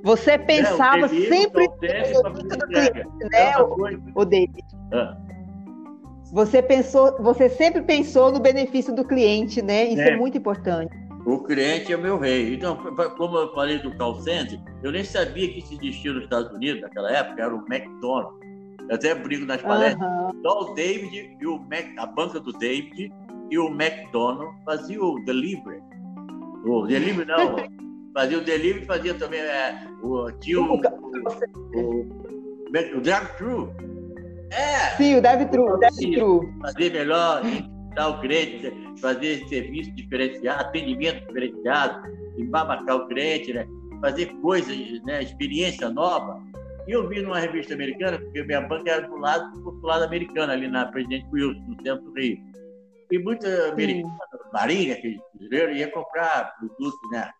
Você 0.03 0.31
é, 0.31 0.37
pensava 0.37 1.05
é, 1.05 1.07
sempre 1.07 1.67
no 1.67 1.77
benefício 1.79 2.21
do 2.21 2.67
cliente, 2.67 3.07
né, 3.31 3.57
o, 3.57 4.21
o 4.21 4.25
David? 4.25 4.63
Ah. 4.93 5.17
Você 6.31 6.61
pensou, 6.61 7.17
você 7.23 7.49
sempre 7.49 7.81
pensou 7.81 8.31
no 8.31 8.39
benefício 8.39 8.93
do 8.93 9.03
cliente, 9.03 9.63
né? 9.63 9.85
Isso 9.85 10.01
é, 10.01 10.09
é 10.09 10.17
muito 10.17 10.37
importante. 10.37 10.95
O 11.25 11.39
cliente 11.39 11.91
é 11.91 11.97
meu 11.97 12.19
rei. 12.19 12.53
Então, 12.53 12.77
como 13.17 13.37
eu 13.37 13.51
falei 13.55 13.79
do 13.79 13.97
call 13.97 14.13
center, 14.21 14.59
eu 14.83 14.91
nem 14.91 15.03
sabia 15.03 15.51
que 15.51 15.61
se 15.61 15.73
existia 15.73 16.13
nos 16.13 16.25
Estados 16.25 16.51
Unidos 16.51 16.83
naquela 16.83 17.11
época, 17.11 17.41
era 17.41 17.55
o 17.55 17.65
McDonald's. 17.67 18.44
Eu 18.89 18.95
até 18.95 19.15
brigo 19.15 19.45
nas 19.45 19.61
palestras. 19.61 20.07
Uhum. 20.07 20.41
Só 20.41 20.61
o 20.61 20.73
David 20.73 21.37
e 21.39 21.47
o 21.47 21.59
Mac, 21.59 21.85
a 21.97 22.05
banca 22.05 22.39
do 22.39 22.51
David 22.53 23.11
e 23.49 23.57
o 23.57 23.67
McDonald's 23.69 24.63
faziam 24.63 25.13
o 25.13 25.25
delivery. 25.25 25.81
O 26.65 26.85
delivery 26.85 27.27
não, 27.27 27.55
fazia 28.13 28.37
o 28.37 28.41
delivery, 28.41 28.85
fazia 28.85 29.13
também 29.13 29.39
é, 29.39 29.87
o 30.01 30.31
tio, 30.39 30.63
o, 30.63 30.75
o, 30.75 30.81
o, 31.75 32.97
o 32.97 33.01
drive-thru. 33.01 33.73
É. 34.51 34.95
Sim, 34.97 35.15
o 35.15 35.21
drive-thru, 35.21 35.77
drive-thru. 35.79 36.53
Fazer 36.61 36.91
melhor, 36.91 37.41
dar 37.95 38.09
o 38.09 38.21
cliente, 38.21 38.71
fazer 39.01 39.47
serviço 39.47 39.91
diferenciado, 39.91 40.61
atendimento 40.61 41.25
diferenciado, 41.27 42.07
embabacar 42.37 42.97
o 42.97 43.07
cliente, 43.07 43.53
né? 43.53 43.65
fazer 44.01 44.27
coisas, 44.41 44.77
né? 45.03 45.23
experiência 45.23 45.89
nova. 45.89 46.39
E 46.87 46.91
eu 46.91 47.07
vi 47.07 47.21
numa 47.21 47.39
revista 47.39 47.73
americana, 47.73 48.19
porque 48.19 48.43
minha 48.43 48.61
banca 48.61 48.91
era 48.91 49.07
do 49.07 49.17
lado 49.17 49.59
do 49.59 49.81
lado 49.81 50.03
americano, 50.03 50.51
ali 50.51 50.67
na 50.67 50.85
Presidente 50.85 51.25
Wilson, 51.31 51.61
no 51.67 51.81
centro 51.81 52.05
do 52.05 52.13
Rio. 52.13 52.37
E 53.11 53.19
muita 53.19 53.69
americana, 53.69 54.17
Marília, 54.53 54.95
aquele 54.95 55.19
brasileiro, 55.33 55.71
ia 55.73 55.91
comprar 55.91 56.55
produto, 56.57 56.99
né? 57.11 57.31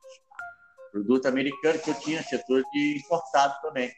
Produto 0.92 1.28
americano, 1.28 1.80
que 1.80 1.90
eu 1.90 2.00
tinha 2.00 2.24
setor 2.24 2.64
de 2.72 2.98
importado 2.98 3.54
também. 3.62 3.92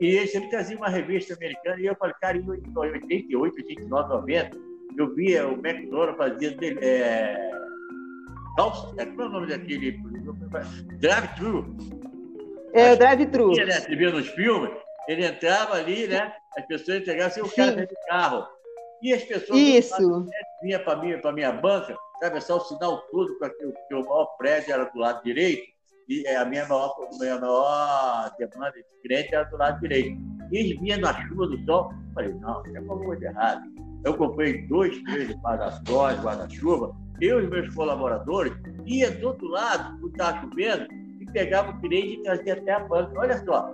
E 0.00 0.06
ele 0.06 0.26
sempre 0.26 0.50
trazia 0.50 0.76
uma 0.76 0.88
revista 0.88 1.34
americana, 1.34 1.80
e 1.80 1.86
eu 1.86 1.96
falei, 1.96 2.14
cara, 2.20 2.36
em 2.36 2.48
88, 2.48 3.56
89, 3.56 4.08
90, 4.08 4.56
eu 4.96 5.14
via 5.14 5.46
o 5.46 5.52
McDonald's 5.54 6.16
fazia 6.16 6.56
é, 6.80 7.50
como 8.56 9.22
é 9.22 9.26
o 9.26 9.28
nome 9.28 9.46
daquele 9.46 10.00
drive-thru 10.98 11.97
é, 12.78 12.92
o 12.92 12.96
drive-thru. 12.96 13.52
Né? 13.52 13.70
Você 13.70 13.96
via 13.96 14.10
nos 14.10 14.28
filmes, 14.28 14.70
ele 15.08 15.26
entrava 15.26 15.74
ali, 15.74 16.06
né? 16.06 16.32
As 16.56 16.66
pessoas 16.66 17.00
entregavam, 17.00 17.44
o 17.44 17.50
cara 17.54 17.86
de 17.86 17.94
carro. 18.08 18.46
E 19.02 19.12
as 19.12 19.22
pessoas 19.22 19.58
Isso. 19.58 20.26
vinham 20.62 20.82
para 20.82 20.96
minha, 20.96 21.18
para 21.20 21.32
minha 21.32 21.52
banca, 21.52 21.96
atravessar 22.16 22.56
o 22.56 22.60
sinal 22.60 22.98
todo, 23.10 23.32
porque 23.38 23.94
o 23.94 24.00
maior 24.00 24.26
prédio 24.36 24.74
era 24.74 24.84
do 24.84 24.98
lado 24.98 25.22
direito, 25.22 25.62
e 26.08 26.26
a 26.26 26.44
minha 26.44 26.66
maior, 26.66 26.96
minha 27.20 27.38
maior 27.38 28.32
demanda 28.38 28.72
de 28.72 28.84
cliente 29.02 29.34
era 29.34 29.44
do 29.44 29.56
lado 29.56 29.80
direito. 29.80 30.18
E 30.50 30.58
eles 30.58 30.80
vinham 30.80 31.00
na 31.00 31.14
chuva 31.26 31.46
do 31.46 31.64
sol. 31.64 31.92
Eu 31.92 32.14
falei, 32.14 32.34
não, 32.34 32.62
isso 32.64 32.76
é 32.76 32.80
uma 32.80 32.98
coisa 32.98 33.24
errada. 33.26 33.62
Eu 34.04 34.16
comprei 34.16 34.66
dois, 34.68 34.96
três 35.02 35.30
guarda-sol, 35.36 36.10
guarda-chuva. 36.22 36.96
Eu 37.20 37.42
e 37.42 37.48
meus 37.48 37.74
colaboradores 37.74 38.54
ia 38.86 39.10
do 39.10 39.28
outro 39.28 39.48
lado, 39.48 40.00
quando 40.00 40.12
estava 40.12 40.40
chovendo, 40.40 40.88
pegava 41.32 41.70
o 41.70 41.80
cliente 41.80 42.14
e 42.14 42.22
trazia 42.22 42.54
até 42.54 42.72
a 42.72 42.80
banca. 42.80 43.12
Olha 43.18 43.44
só, 43.44 43.72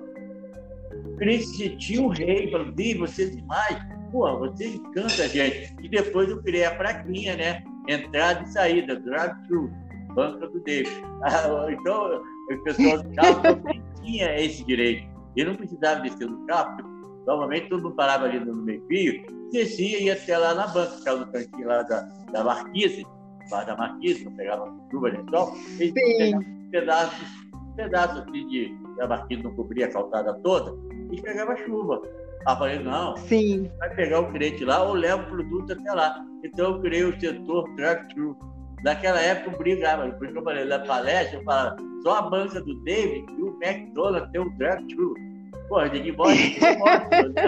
o 1.04 1.16
cliente 1.16 1.46
sentia 1.46 2.02
um 2.02 2.08
rei, 2.08 2.50
falou, 2.50 2.72
Di, 2.72 2.94
você 2.94 3.24
é 3.24 3.26
demais, 3.26 3.78
pô, 4.10 4.38
você 4.38 4.68
encanta 4.68 5.24
a 5.24 5.28
gente. 5.28 5.74
E 5.82 5.88
depois 5.88 6.28
eu 6.28 6.42
criei 6.42 6.64
a 6.64 6.74
plaquinha, 6.74 7.36
né? 7.36 7.64
Entrada 7.88 8.42
e 8.42 8.48
saída, 8.48 8.96
drive-thru, 8.96 9.70
banca 10.14 10.48
do 10.48 10.60
David. 10.60 10.90
então, 11.80 12.22
o 12.50 12.64
pessoal 12.64 13.02
do 13.02 13.14
carro 13.14 13.42
não 13.42 14.02
tinha 14.02 14.40
esse 14.40 14.64
direito. 14.64 15.14
Ele 15.36 15.50
não 15.50 15.56
precisava 15.56 16.00
descer 16.00 16.28
do 16.28 16.46
carro, 16.46 16.76
porque 16.76 16.94
normalmente 17.26 17.68
todo 17.68 17.82
mundo 17.82 17.96
parava 17.96 18.24
ali 18.26 18.38
no 18.38 18.54
meio-fio, 18.54 19.24
descia 19.50 20.00
e 20.00 20.04
ia 20.04 20.14
até 20.14 20.38
lá 20.38 20.54
na 20.54 20.66
banca, 20.68 20.92
ficava 20.92 21.20
no 21.20 21.32
cantinho 21.32 21.66
lá 21.66 21.82
da, 21.82 22.00
da 22.32 22.44
marquise, 22.44 23.06
lá 23.50 23.64
da 23.64 23.76
marquise, 23.76 24.30
pegava 24.36 24.72
chuva 24.90 25.10
de 25.10 25.30
sol, 25.30 25.54
ele 25.78 25.92
pegava 25.92 26.44
pedaços 26.70 27.18
pedaço 27.20 27.43
assim 27.82 28.48
de, 28.48 28.76
a 29.00 29.06
barquinha 29.06 29.42
não 29.42 29.54
cobria 29.54 29.86
a 29.86 29.92
calçada 29.92 30.34
toda 30.42 30.74
e 31.12 31.20
pegava 31.20 31.56
chuva. 31.56 32.02
Aí 32.46 32.56
falei, 32.56 32.78
não, 32.80 33.16
Sim. 33.16 33.70
vai 33.78 33.94
pegar 33.94 34.20
o 34.20 34.32
cliente 34.32 34.64
lá 34.64 34.82
ou 34.82 34.94
leva 34.94 35.22
o 35.22 35.26
produto 35.26 35.72
até 35.72 35.92
lá. 35.92 36.24
Então 36.44 36.74
eu 36.74 36.80
criei 36.80 37.04
o 37.04 37.18
setor 37.18 37.68
drive-thru. 37.76 38.36
Naquela 38.82 39.18
época 39.18 39.50
eu 39.50 39.58
brigava, 39.58 40.10
por 40.10 40.24
isso 40.24 40.34
que 40.34 40.38
eu 40.38 40.44
falei, 40.44 40.64
na 40.66 40.78
palestra, 40.80 41.38
eu 41.38 41.44
falava, 41.44 41.76
só 42.02 42.18
a 42.18 42.22
banca 42.22 42.60
do 42.60 42.74
David 42.84 43.24
e 43.32 43.42
o 43.42 43.58
McDonald's 43.62 44.30
tem 44.30 44.40
o 44.42 44.50
drive-thru. 44.58 45.14
Pô, 45.68 45.80
gente 45.86 46.12
mora 46.12 46.28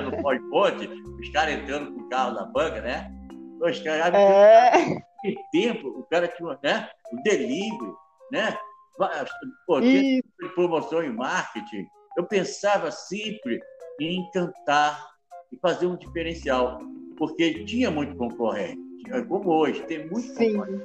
no 0.00 0.22
Pode 0.22 0.40
Ponte, 0.48 0.88
os 1.20 1.28
caras 1.30 1.54
entrando 1.54 1.92
com 1.92 2.00
o 2.00 2.08
carro 2.08 2.34
da 2.34 2.44
banca, 2.46 2.80
né? 2.80 3.12
Os 3.60 3.78
caras, 3.80 4.14
é... 4.14 4.96
que 5.20 5.36
tempo, 5.52 5.88
o 5.88 6.04
cara 6.04 6.26
tinha, 6.28 6.58
né? 6.62 6.88
O 7.12 7.22
delivery, 7.22 7.92
né? 8.32 8.56
Pô, 9.66 9.80
promoção 10.54 11.02
e 11.02 11.10
marketing, 11.10 11.86
eu 12.16 12.24
pensava 12.24 12.90
sempre 12.90 13.60
em 14.00 14.20
encantar 14.20 15.14
e 15.52 15.58
fazer 15.58 15.86
um 15.86 15.96
diferencial, 15.96 16.80
porque 17.16 17.64
tinha 17.64 17.90
muito 17.90 18.16
concorrente, 18.16 18.80
como 19.28 19.50
hoje, 19.50 19.82
tem 19.82 20.06
muito 20.08 20.34
sim. 20.34 20.54
concorrente. 20.54 20.84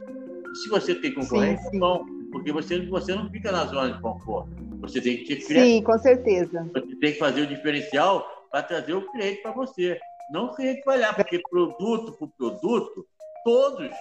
Se 0.62 0.70
você 0.70 0.96
tem 0.96 1.13
concorrente, 1.13 1.62
sim, 1.63 1.70
sim. 1.70 1.77
é 1.77 1.80
bom, 1.80 2.06
porque 2.32 2.51
você, 2.51 2.86
você 2.86 3.15
não 3.15 3.30
fica 3.30 3.51
na 3.51 3.65
zona 3.65 3.94
de 3.94 4.01
conforto. 4.01 4.51
Você 4.82 5.00
tem 5.00 5.24
que 5.24 5.36
criar. 5.38 5.65
Sim, 5.65 5.84
com 5.84 5.98
certeza. 5.98 6.70
Você 6.74 6.96
tem 6.98 7.13
que 7.13 7.20
fazer 7.20 7.41
o 7.41 7.48
diferencial 7.48 8.27
para 8.51 8.63
trazer 8.63 8.94
o 8.94 9.10
cliente 9.12 9.41
para 9.41 9.51
você. 9.51 10.00
Não 10.30 10.53
cliente 10.53 10.82
vai 10.86 10.98
olhar, 10.98 11.15
porque 11.15 11.39
produto 11.50 12.13
por 12.18 12.30
produto, 12.38 13.06
todos, 13.44 13.91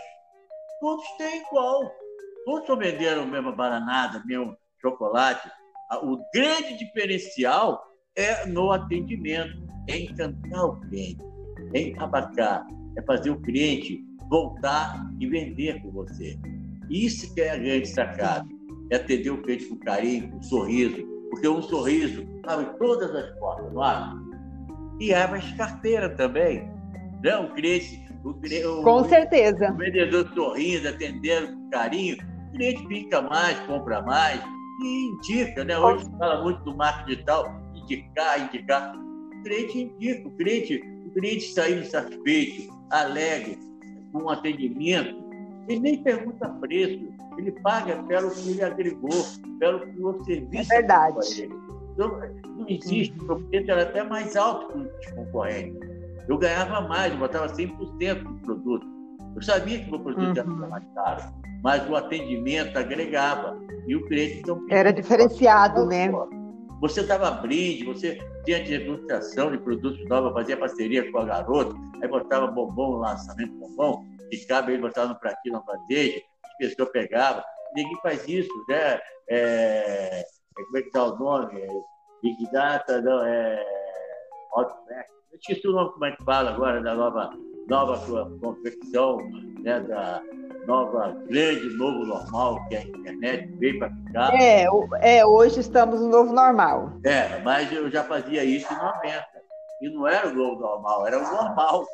todos 0.80 1.04
têm 1.18 1.42
igual. 1.42 1.92
Todos 2.44 2.60
estão 2.60 2.76
vendendo 2.76 3.20
a 3.20 3.26
mesma 3.26 3.52
baranada, 3.52 4.22
mesmo 4.24 4.56
chocolate. 4.80 5.48
O 6.02 6.18
grande 6.34 6.78
diferencial 6.78 7.82
é 8.16 8.46
no 8.46 8.70
atendimento, 8.70 9.52
é 9.88 9.98
encantar 9.98 10.64
o 10.64 10.80
cliente, 10.80 11.22
é 11.74 11.80
encabacar, 11.80 12.66
é 12.96 13.02
fazer 13.02 13.30
o 13.30 13.40
cliente 13.40 14.00
voltar 14.28 15.10
e 15.18 15.26
vender 15.26 15.82
com 15.82 15.90
você. 15.90 16.38
Isso 16.88 17.34
que 17.34 17.40
é 17.40 17.50
a 17.50 17.56
grande 17.56 17.88
sacada, 17.88 18.46
é 18.90 18.96
atender 18.96 19.30
o 19.30 19.42
cliente 19.42 19.66
com 19.66 19.76
carinho, 19.78 20.30
com 20.30 20.42
sorriso, 20.42 21.04
porque 21.30 21.48
um 21.48 21.62
sorriso 21.62 22.26
abre 22.46 22.66
todas 22.78 23.14
as 23.14 23.38
portas, 23.38 23.72
não 23.72 23.82
abre? 23.82 24.18
E 25.00 25.14
abre 25.14 25.38
as 25.38 25.52
carteiras 25.52 26.16
também. 26.16 26.68
Não, 27.22 27.46
o 27.46 27.54
cliente, 27.54 28.04
o, 28.24 28.30
o, 28.30 28.82
com 28.82 29.04
certeza. 29.04 29.72
O 29.72 29.76
vendedor 29.76 30.28
sorrindo, 30.34 30.88
atendendo 30.88 31.54
com 31.54 31.70
carinho, 31.70 32.16
o 32.50 32.52
cliente 32.52 32.86
fica 32.88 33.22
mais, 33.22 33.58
compra 33.60 34.02
mais 34.02 34.42
e 34.82 35.08
indica, 35.08 35.64
né? 35.64 35.78
Hoje 35.78 36.04
se 36.04 36.10
fala 36.18 36.42
muito 36.42 36.62
do 36.64 36.76
marketing 36.76 37.10
digital, 37.10 37.60
indicar, 37.74 38.40
indicar. 38.40 38.96
O 38.96 39.42
cliente 39.42 39.78
indica, 39.78 40.28
o 40.28 40.30
cliente, 40.32 40.82
o 41.06 41.10
cliente 41.12 41.52
saindo 41.52 41.84
satisfeito, 41.86 42.72
alegre, 42.90 43.58
com 44.12 44.24
um 44.24 44.28
atendimento, 44.28 45.16
ele 45.68 45.80
nem 45.80 46.02
pergunta 46.02 46.48
preço, 46.48 47.08
ele 47.38 47.52
paga 47.62 48.02
pelo 48.04 48.30
que 48.30 48.50
ele 48.50 48.62
agregou, 48.62 49.24
pelo 49.58 49.80
que 49.80 50.02
o 50.02 50.24
serviço. 50.24 50.72
É 50.72 50.76
verdade. 50.76 51.48
Então, 51.92 52.20
não 52.56 52.68
existe, 52.68 53.16
o 53.20 53.24
meu 53.24 53.40
preço 53.40 53.70
era 53.70 53.82
até 53.82 54.02
mais 54.02 54.36
alto 54.36 54.72
que 54.72 55.06
os 55.06 55.14
concorrentes. 55.14 55.88
Eu 56.28 56.38
ganhava 56.38 56.80
mais, 56.82 57.12
eu 57.12 57.18
botava 57.18 57.46
100% 57.46 58.22
do 58.22 58.34
produto. 58.40 58.99
Eu 59.34 59.42
sabia 59.42 59.78
que 59.78 59.88
o 59.88 59.90
meu 59.90 60.00
produto 60.00 60.40
uhum. 60.40 60.58
era 60.58 60.68
mais 60.68 60.84
caro 60.94 61.40
mas 61.62 61.88
o 61.88 61.96
atendimento 61.96 62.76
agregava. 62.78 63.58
E 63.86 63.96
o 63.96 64.06
cliente 64.06 64.40
então. 64.40 64.64
Era 64.68 64.92
diferenciado, 64.92 65.86
né? 65.86 66.10
Você 66.80 67.02
dava 67.02 67.30
brinde, 67.30 67.84
você 67.84 68.18
tinha 68.44 68.62
degustação 68.62 69.50
de 69.50 69.58
produtos 69.58 70.06
novos, 70.08 70.32
fazia 70.32 70.56
parceria 70.56 71.10
com 71.10 71.18
a 71.18 71.24
garota, 71.24 71.74
aí 72.02 72.08
botava 72.08 72.46
bombom 72.46 72.92
no 72.92 72.98
lançamento 72.98 73.52
bombom, 73.52 74.04
ficava 74.30 74.70
ele 74.70 74.80
botava 74.80 75.08
no 75.08 75.18
pratinho, 75.18 75.54
na 75.54 75.60
bandeja, 75.60 76.22
as 76.44 76.56
pessoas 76.56 76.90
pegavam. 76.90 77.42
Ninguém 77.74 77.96
faz 78.02 78.26
isso, 78.26 78.50
né? 78.68 78.98
É, 79.28 80.24
como 80.54 80.78
é 80.78 80.82
que 80.82 80.86
está 80.86 81.04
o 81.04 81.18
nome? 81.18 81.60
Big 82.22 82.50
Data, 82.50 83.00
não, 83.00 83.24
é. 83.24 83.62
Eu 84.56 85.38
esqueci 85.38 85.66
o 85.68 85.72
nome 85.72 85.92
como 85.92 86.04
é 86.04 86.12
que 86.12 86.24
fala 86.24 86.50
agora 86.50 86.82
da 86.82 86.94
nova, 86.94 87.30
nova 87.70 88.36
confecção, 88.40 89.18
né? 89.62 89.80
Da, 89.80 90.20
nova, 90.66 91.16
grande 91.26 91.68
novo 91.76 92.04
normal 92.04 92.62
que 92.68 92.76
é 92.76 92.78
a 92.80 92.82
internet 92.82 93.48
veio 93.58 93.78
para 93.78 93.90
ficar. 93.90 94.34
É, 94.34 94.66
é, 95.00 95.24
hoje 95.24 95.60
estamos 95.60 96.00
no 96.00 96.08
novo 96.08 96.32
normal. 96.32 96.92
É, 97.04 97.38
mas 97.40 97.72
eu 97.72 97.90
já 97.90 98.04
fazia 98.04 98.44
isso 98.44 98.70
em 98.72 98.76
90. 98.76 99.26
E 99.80 99.88
não 99.88 100.06
era 100.06 100.28
o 100.28 100.34
novo 100.34 100.60
normal, 100.60 101.06
era 101.06 101.18
o 101.18 101.22
normal. 101.22 101.86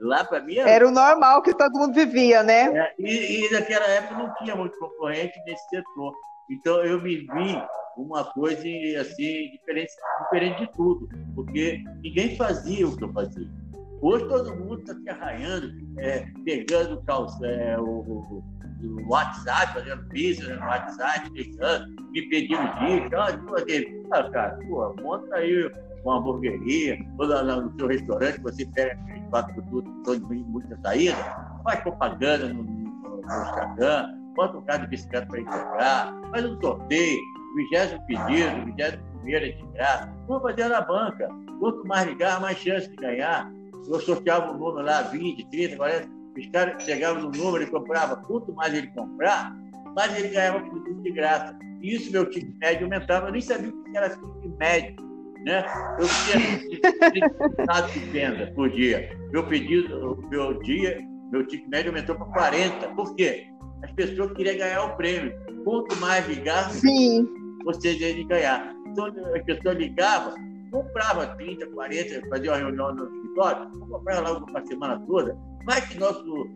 Lá 0.00 0.24
para 0.24 0.40
mim 0.40 0.58
era... 0.58 0.70
era... 0.70 0.88
o 0.88 0.90
normal 0.90 1.42
que 1.42 1.54
todo 1.54 1.78
mundo 1.78 1.94
vivia, 1.94 2.42
né? 2.42 2.66
É, 2.76 2.94
e, 2.98 3.46
e 3.46 3.50
naquela 3.52 3.86
época 3.86 4.14
não 4.14 4.34
tinha 4.34 4.54
muito 4.54 4.78
concorrente 4.78 5.38
nesse 5.46 5.68
setor. 5.68 6.14
Então 6.50 6.84
eu 6.84 7.00
me 7.00 7.16
vi 7.16 7.62
uma 7.96 8.24
coisa 8.24 8.60
assim 9.00 9.50
diferente, 9.50 9.92
diferente 10.22 10.60
de 10.60 10.72
tudo, 10.72 11.08
porque 11.34 11.82
ninguém 12.02 12.36
fazia 12.36 12.86
o 12.86 12.96
que 12.96 13.04
eu 13.04 13.12
fazia. 13.12 13.63
Hoje 14.04 14.28
todo 14.28 14.54
mundo 14.56 14.80
está 14.80 14.94
se 14.94 15.08
arranhando, 15.08 15.72
é, 15.96 16.26
pegando 16.44 17.02
é, 17.42 17.78
o, 17.78 17.84
o, 17.84 18.44
o, 18.82 19.08
WhatsApp, 19.08 19.72
fazendo 19.72 20.06
pizza 20.10 20.54
no 20.56 20.60
WhatsApp, 20.60 21.30
ligando, 21.32 21.86
me 22.12 22.20
pedindo 22.28 22.60
dica. 22.80 23.18
Ah, 23.18 24.18
ah, 24.18 24.30
cara, 24.30 24.58
pô, 24.68 24.94
monta 25.00 25.36
aí 25.36 25.72
uma 26.04 26.18
hamburgueria, 26.18 26.98
ou 27.18 27.26
no 27.62 27.78
seu 27.78 27.86
restaurante, 27.86 28.42
você 28.42 28.66
pega 28.74 28.92
aqueles 28.92 29.26
quatro 29.30 29.54
produtos, 29.54 29.92
todos 30.04 30.28
muita 30.28 30.78
saída, 30.82 31.16
faz 31.64 31.80
propaganda 31.80 32.52
no, 32.52 32.62
no, 32.62 33.22
no 33.22 33.22
Instagram, 33.22 34.18
bota 34.36 34.58
um 34.58 34.62
carro 34.66 34.82
de 34.82 34.88
bicicleta 34.88 35.26
para 35.28 35.40
entregar, 35.40 36.14
faz 36.30 36.44
um 36.44 36.60
sorteio, 36.60 37.20
vigésimo 37.56 38.06
pedido, 38.06 38.66
vigésimo 38.66 39.14
primeiro 39.24 39.46
é 39.46 39.48
de 39.48 39.66
graça. 39.72 40.12
Vamos 40.28 40.42
fazer 40.42 40.68
na 40.68 40.82
banca. 40.82 41.28
Quanto 41.58 41.86
mais 41.86 42.06
ligar, 42.06 42.40
mais 42.40 42.58
chance 42.58 42.88
de 42.88 42.96
ganhar. 42.96 43.50
Eu 43.86 44.00
sorteava 44.00 44.52
um 44.52 44.58
número 44.58 44.84
lá, 44.84 45.02
20, 45.02 45.46
30, 45.46 45.76
40. 45.76 46.08
Os 46.36 46.46
caras 46.48 46.82
chegavam 46.82 47.22
no 47.22 47.30
número 47.30 47.64
e 47.64 47.66
compravam. 47.66 48.22
Quanto 48.24 48.52
mais 48.54 48.74
ele 48.74 48.88
comprar, 48.88 49.54
mais 49.94 50.16
ele 50.18 50.28
ganhava 50.28 50.60
produto 50.60 51.02
de 51.02 51.12
graça. 51.12 51.56
E 51.80 51.94
isso, 51.94 52.10
meu 52.10 52.28
ticket 52.28 52.54
médio 52.58 52.84
aumentava. 52.84 53.28
Eu 53.28 53.32
nem 53.32 53.40
sabia 53.40 53.70
o 53.70 53.84
que 53.84 53.96
era 53.96 54.10
ticket 54.10 54.58
médio. 54.58 54.96
Né? 55.44 55.64
Eu 55.98 56.08
tinha 56.08 57.10
30 57.10 57.80
de 57.92 57.98
venda 58.10 58.52
por 58.54 58.70
dia. 58.70 59.16
Meu 59.30 59.46
pedido, 59.46 60.26
meu 60.30 60.58
dia, 60.62 60.98
meu 61.30 61.46
ticket 61.46 61.68
médio 61.68 61.90
aumentou 61.90 62.16
para 62.16 62.26
40. 62.26 62.88
Por 62.94 63.14
quê? 63.14 63.46
As 63.82 63.92
pessoas 63.92 64.32
queriam 64.32 64.56
ganhar 64.56 64.84
o 64.84 64.96
prêmio. 64.96 65.32
Quanto 65.64 65.94
mais 65.96 66.26
ligar, 66.26 66.70
Sim. 66.70 67.28
você 67.64 67.94
de 67.94 68.24
ganhar. 68.24 68.74
Então, 68.86 69.06
as 69.06 69.42
pessoas 69.42 69.76
ligavam, 69.76 70.34
comprava 70.74 71.28
30, 71.36 71.68
40, 71.68 72.28
fazia 72.28 72.50
uma 72.50 72.56
reunião 72.56 72.92
no 72.92 73.04
escritório, 73.04 73.70
comprava 73.78 74.28
logo 74.28 74.46
para 74.46 74.60
a 74.60 74.66
semana 74.66 75.06
toda. 75.06 75.38
Vai 75.64 75.86
que 75.86 75.96
nosso 75.96 76.48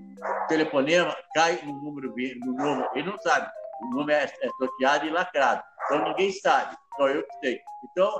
telefonema 0.48 1.16
cai 1.34 1.60
no 1.64 1.80
número, 1.80 2.12
no 2.40 2.52
número, 2.52 2.90
ele 2.96 3.08
não 3.08 3.18
sabe. 3.18 3.48
O 3.80 3.90
número 3.90 4.10
é, 4.10 4.25
é 4.25 4.48
sorteado 4.58 5.06
e 5.06 5.10
lacrado. 5.10 5.62
Então 5.84 6.02
ninguém 6.02 6.32
sabe, 6.32 6.76
só 6.96 7.08
eu 7.08 7.22
que 7.22 7.38
sei. 7.38 7.60
Então, 7.84 8.10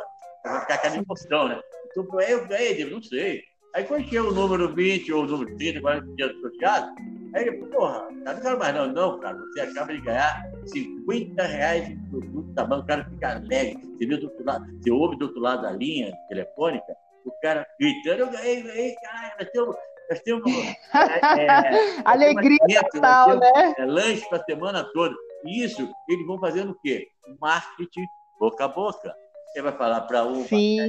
vai 0.45 0.61
ficar 0.61 0.75
aquela 0.75 0.97
emoção, 0.99 1.49
né? 1.49 1.61
Então, 1.91 2.21
eu 2.21 2.47
ganhei, 2.47 2.89
não 2.89 3.03
sei. 3.03 3.43
Aí 3.75 3.85
quando 3.85 4.09
chega 4.09 4.29
o 4.29 4.35
número 4.35 4.75
20 4.75 5.13
ou 5.13 5.25
o 5.25 5.27
número 5.27 5.57
30, 5.57 5.81
40 5.81 6.07
dias 6.17 6.41
sorteado, 6.41 6.95
Aí 7.35 7.47
ele, 7.47 7.59
porra, 7.67 8.09
cara, 8.25 8.35
não 8.35 8.43
quero 8.43 8.59
mais 8.59 8.75
não. 8.75 8.87
Não, 8.93 9.21
cara, 9.21 9.37
você 9.37 9.61
acaba 9.61 9.93
de 9.93 10.01
ganhar 10.01 10.51
50 10.65 11.43
reais 11.43 11.89
de 11.89 11.97
produto 12.09 12.53
da 12.53 12.65
banca, 12.65 12.83
o 12.83 12.87
cara 12.87 13.05
fica 13.11 13.37
alegre. 13.37 13.79
Você 13.97 14.07
viu 14.07 14.19
do 14.19 14.27
outro 14.27 14.45
lado, 14.45 14.67
você 14.81 14.91
ouve 14.91 15.17
do 15.17 15.27
outro 15.27 15.41
lado 15.41 15.63
da 15.63 15.71
linha 15.73 16.13
telefônica, 16.29 16.97
o 17.25 17.33
cara 17.43 17.67
gritando, 17.79 18.21
eu 18.21 18.31
ganhei, 18.31 18.63
ganhei, 18.63 18.95
caralho, 18.95 19.35
nós 19.39 19.51
temos, 19.51 19.77
nós 20.11 20.21
temos 20.21 20.53
é, 20.55 21.45
é, 21.45 22.01
alegria 22.05 22.83
total, 22.91 23.39
né? 23.39 23.75
É, 23.77 23.85
lanche 23.85 24.27
para 24.29 24.39
a 24.39 24.45
semana 24.45 24.85
toda. 24.95 25.15
E 25.45 25.63
isso, 25.65 25.89
eles 26.09 26.27
vão 26.27 26.41
fazendo 26.41 26.73
o 26.73 26.81
quê? 26.81 27.07
Marketing 27.41 28.07
boca 28.41 28.65
a 28.65 28.69
boca. 28.69 29.15
Você 29.53 29.63
vai 29.63 29.73
falar 29.73 30.03
para 30.03 30.25
um, 30.25 30.45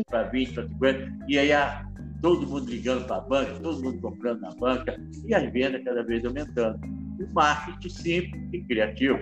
para 0.09 0.23
20, 0.23 0.53
para 0.53 0.67
50, 0.67 1.25
e 1.27 1.39
aí 1.39 1.51
a 1.51 1.83
todo 2.21 2.47
mundo 2.47 2.69
ligando 2.69 3.05
para 3.05 3.17
a 3.17 3.21
banca, 3.21 3.53
todo 3.61 3.81
mundo 3.81 3.99
comprando 4.01 4.41
na 4.41 4.51
banca 4.51 4.99
e 5.25 5.33
as 5.33 5.51
vendas 5.51 5.83
cada 5.83 6.03
vez 6.03 6.23
aumentando. 6.25 6.79
O 7.19 7.33
marketing 7.33 7.89
simples 7.89 8.41
e 8.53 8.61
criativo. 8.63 9.19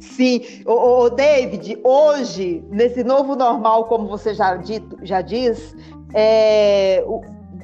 Sim, 0.00 0.40
o, 0.64 1.04
o 1.04 1.10
David, 1.10 1.78
hoje, 1.82 2.64
nesse 2.70 3.02
novo 3.02 3.34
normal, 3.34 3.86
como 3.86 4.08
você 4.08 4.34
já, 4.34 4.56
dito, 4.56 4.96
já 5.02 5.20
diz, 5.20 5.74
é, 6.14 7.04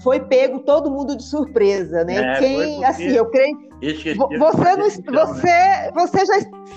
foi 0.03 0.21
pego 0.21 0.61
todo 0.61 0.91
mundo 0.91 1.17
de 1.17 1.23
surpresa, 1.23 2.05
né? 2.05 2.17
É, 2.17 2.39
Quem, 2.39 2.85
assim, 2.85 3.09
eu 3.09 3.27
creio. 3.27 3.73
Você, 4.39 4.77
não, 4.77 4.91
você, 5.27 5.91
você, 5.93 6.27
já, 6.27 6.35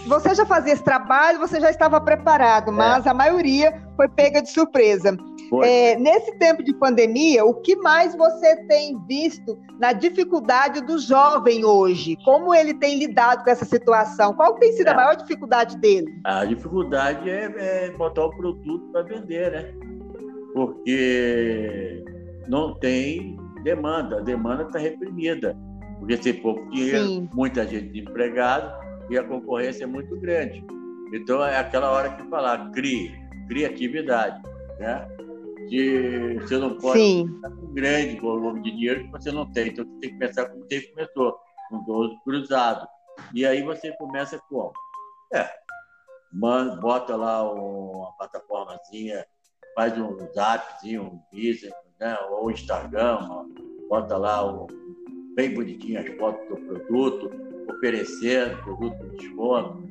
você 0.07 0.35
já 0.35 0.45
fazia 0.45 0.73
esse 0.73 0.83
trabalho, 0.83 1.39
você 1.39 1.59
já 1.59 1.69
estava 1.69 2.01
preparado, 2.01 2.69
é. 2.69 2.73
mas 2.73 3.05
é. 3.05 3.09
a 3.09 3.13
maioria 3.13 3.84
foi 3.95 4.07
pega 4.09 4.41
de 4.41 4.49
surpresa. 4.49 5.17
É, 5.63 5.95
nesse 5.97 6.37
tempo 6.37 6.63
de 6.63 6.73
pandemia, 6.73 7.45
o 7.45 7.53
que 7.53 7.75
mais 7.77 8.15
você 8.15 8.55
tem 8.67 8.97
visto 9.07 9.57
na 9.79 9.93
dificuldade 9.93 10.81
do 10.81 10.97
jovem 10.97 11.63
hoje? 11.63 12.17
Como 12.25 12.53
ele 12.53 12.73
tem 12.73 12.97
lidado 12.97 13.43
com 13.43 13.49
essa 13.49 13.65
situação? 13.65 14.33
Qual 14.33 14.55
tem 14.55 14.73
sido 14.73 14.87
é. 14.87 14.91
a 14.91 14.95
maior 14.95 15.15
dificuldade 15.15 15.77
dele? 15.77 16.19
A 16.23 16.45
dificuldade 16.45 17.29
é, 17.29 17.53
é 17.57 17.91
botar 17.91 18.25
o 18.25 18.35
produto 18.35 18.91
para 18.91 19.03
vender, 19.03 19.51
né? 19.51 19.73
Porque 20.53 22.03
não 22.47 22.73
tem 22.79 23.37
demanda, 23.63 24.19
a 24.19 24.21
demanda 24.21 24.63
está 24.63 24.79
reprimida. 24.79 25.55
Porque 25.99 26.17
tem 26.17 26.33
pouco 26.33 26.69
dinheiro, 26.71 27.07
Sim. 27.07 27.29
muita 27.33 27.65
gente 27.65 27.87
desempregada 27.89 28.77
e 29.09 29.17
a 29.17 29.23
concorrência 29.23 29.83
é 29.83 29.87
muito 29.87 30.19
grande. 30.19 30.63
Então 31.13 31.43
é 31.43 31.57
aquela 31.57 31.91
hora 31.91 32.09
que 32.11 32.27
falar, 32.29 32.71
crie, 32.71 33.11
criatividade, 33.47 34.41
né? 34.79 35.07
que 35.69 36.37
você 36.41 36.57
não 36.57 36.77
pode 36.77 36.99
estar 36.99 37.49
com 37.49 37.65
um 37.65 37.73
grande 37.73 38.19
volume 38.19 38.61
de 38.61 38.71
dinheiro 38.71 39.03
que 39.05 39.11
você 39.11 39.31
não 39.31 39.51
tem. 39.51 39.69
Então, 39.69 39.85
você 39.85 39.99
tem 39.99 40.11
que 40.11 40.19
pensar 40.19 40.49
como 40.49 40.63
você 40.63 40.81
começou, 40.81 41.39
com 41.69 41.83
12 41.83 42.15
cruzados. 42.23 42.87
E 43.33 43.45
aí 43.45 43.63
você 43.63 43.91
começa 43.93 44.39
com, 44.49 44.71
é, 45.33 45.49
manda, 46.31 46.75
bota 46.75 47.15
lá 47.15 47.49
uma 47.51 48.11
plataformazinha, 48.17 49.25
faz 49.73 49.97
um 49.97 50.17
zapzinho, 50.33 51.03
um 51.03 51.21
business, 51.31 51.73
né, 51.99 52.17
ou 52.29 52.51
Instagram, 52.51 53.19
bota 53.89 54.17
lá 54.17 54.45
um, 54.45 54.67
bem 55.35 55.53
bonitinho 55.53 55.99
as 55.99 56.07
fotos 56.17 56.47
do 56.47 56.57
produto, 56.57 57.31
oferecendo 57.69 58.61
produto 58.63 59.09
de 59.09 59.17
desconto, 59.17 59.83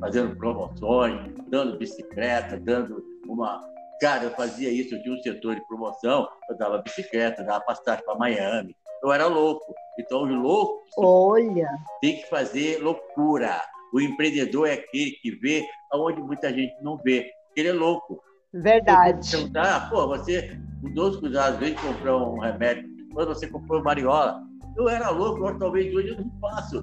fazendo 0.00 0.36
promoções, 0.36 1.32
dando 1.48 1.78
bicicleta, 1.78 2.58
dando 2.58 3.04
uma 3.26 3.60
Cara, 4.02 4.24
eu 4.24 4.30
fazia 4.32 4.68
isso, 4.68 4.96
eu 4.96 5.02
tinha 5.04 5.14
um 5.14 5.22
setor 5.22 5.54
de 5.54 5.64
promoção, 5.68 6.28
eu 6.50 6.56
dava 6.56 6.78
bicicleta, 6.78 7.44
dava 7.44 7.60
passagem 7.60 8.04
para 8.04 8.16
Miami. 8.16 8.74
Eu 9.00 9.12
era 9.12 9.28
louco. 9.28 9.72
Então, 9.96 10.24
os 10.24 10.30
loucos 10.30 10.90
Olha. 10.98 11.68
tem 12.00 12.16
que 12.16 12.28
fazer 12.28 12.82
loucura. 12.82 13.62
O 13.94 14.00
empreendedor 14.00 14.66
é 14.66 14.72
aquele 14.72 15.12
que 15.22 15.30
vê 15.36 15.64
aonde 15.92 16.20
muita 16.20 16.52
gente 16.52 16.74
não 16.82 16.96
vê. 16.96 17.30
Ele 17.56 17.68
é 17.68 17.72
louco. 17.72 18.20
Verdade. 18.52 19.30
Perguntar, 19.30 19.76
ah, 19.76 19.88
pô, 19.88 20.08
você, 20.08 20.58
com 20.80 20.92
12 20.92 21.20
cuidados, 21.20 21.60
veio 21.60 21.76
comprar 21.76 22.16
um 22.16 22.40
remédio, 22.40 22.88
quando 23.14 23.28
você 23.28 23.46
comprou 23.46 23.84
mariola. 23.84 24.42
Eu 24.76 24.88
era 24.88 25.10
louco, 25.10 25.46
eu, 25.46 25.58
talvez 25.58 25.94
hoje 25.94 26.08
eu 26.08 26.18
não 26.18 26.30
faço. 26.40 26.82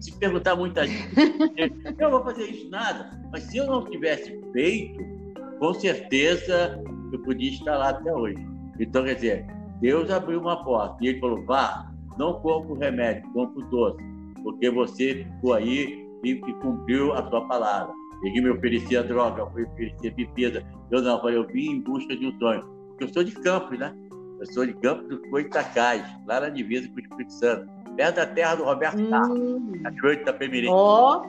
se 0.00 0.12
perguntar 0.18 0.56
muita 0.56 0.86
gente, 0.86 1.08
eu 1.98 2.10
vou 2.10 2.22
fazer 2.24 2.44
isso 2.44 2.68
nada. 2.70 3.10
Mas 3.30 3.44
se 3.44 3.58
eu 3.58 3.66
não 3.66 3.84
tivesse 3.84 4.38
feito, 4.52 4.98
com 5.58 5.74
certeza 5.74 6.82
eu 7.12 7.18
podia 7.20 7.50
estar 7.50 7.76
lá 7.76 7.90
até 7.90 8.12
hoje. 8.12 8.44
Então, 8.80 9.04
quer 9.04 9.14
dizer, 9.14 9.46
Deus 9.80 10.10
abriu 10.10 10.40
uma 10.40 10.64
porta 10.64 10.96
e 11.00 11.08
ele 11.08 11.20
falou: 11.20 11.44
vá, 11.44 11.92
não 12.18 12.34
compre 12.40 12.72
o 12.72 12.78
remédio, 12.78 13.30
compre 13.32 13.62
o 13.62 13.66
doce, 13.68 14.02
porque 14.42 14.70
você 14.70 15.24
ficou 15.24 15.54
aí 15.54 16.06
e, 16.24 16.36
cumpriu 16.36 17.12
a 17.12 17.28
sua 17.28 17.46
palavra. 17.46 17.92
Ele 18.22 18.40
me 18.40 18.50
oferecia 18.50 19.02
droga, 19.02 19.44
me 19.50 19.64
oferecia 19.64 20.12
bebida. 20.12 20.64
Eu 20.90 21.02
não, 21.02 21.16
eu 21.16 21.20
falei, 21.20 21.36
eu 21.36 21.46
vim 21.48 21.70
em 21.72 21.80
busca 21.80 22.16
de 22.16 22.26
um 22.26 22.38
sonho. 22.38 22.64
Porque 22.88 23.04
eu 23.04 23.08
sou 23.08 23.24
de 23.24 23.32
Campos, 23.32 23.78
né? 23.78 23.92
Eu 24.42 24.46
sou 24.52 24.66
de 24.66 24.72
Campos 24.74 25.08
do 25.08 25.22
Coitacás, 25.30 26.04
lá 26.26 26.40
na 26.40 26.48
divisa 26.48 26.88
com 26.88 26.96
o 26.96 26.98
Espírito 26.98 27.32
Santo, 27.32 27.70
perto 27.94 28.16
da 28.16 28.26
terra 28.26 28.56
do 28.56 28.64
Roberto 28.64 29.00
hum. 29.00 29.08
Carlos, 29.08 29.62
a 29.84 29.90
de 29.90 30.12
Itapemirim. 30.14 30.68
Oh. 30.68 31.22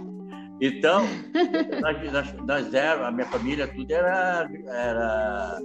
Então, 0.60 1.04
nós, 1.80 2.12
nós, 2.12 2.34
nós 2.48 2.74
era, 2.74 3.08
a 3.08 3.12
minha 3.12 3.28
família, 3.28 3.68
tudo 3.68 3.92
era, 3.92 4.50
era 4.66 5.60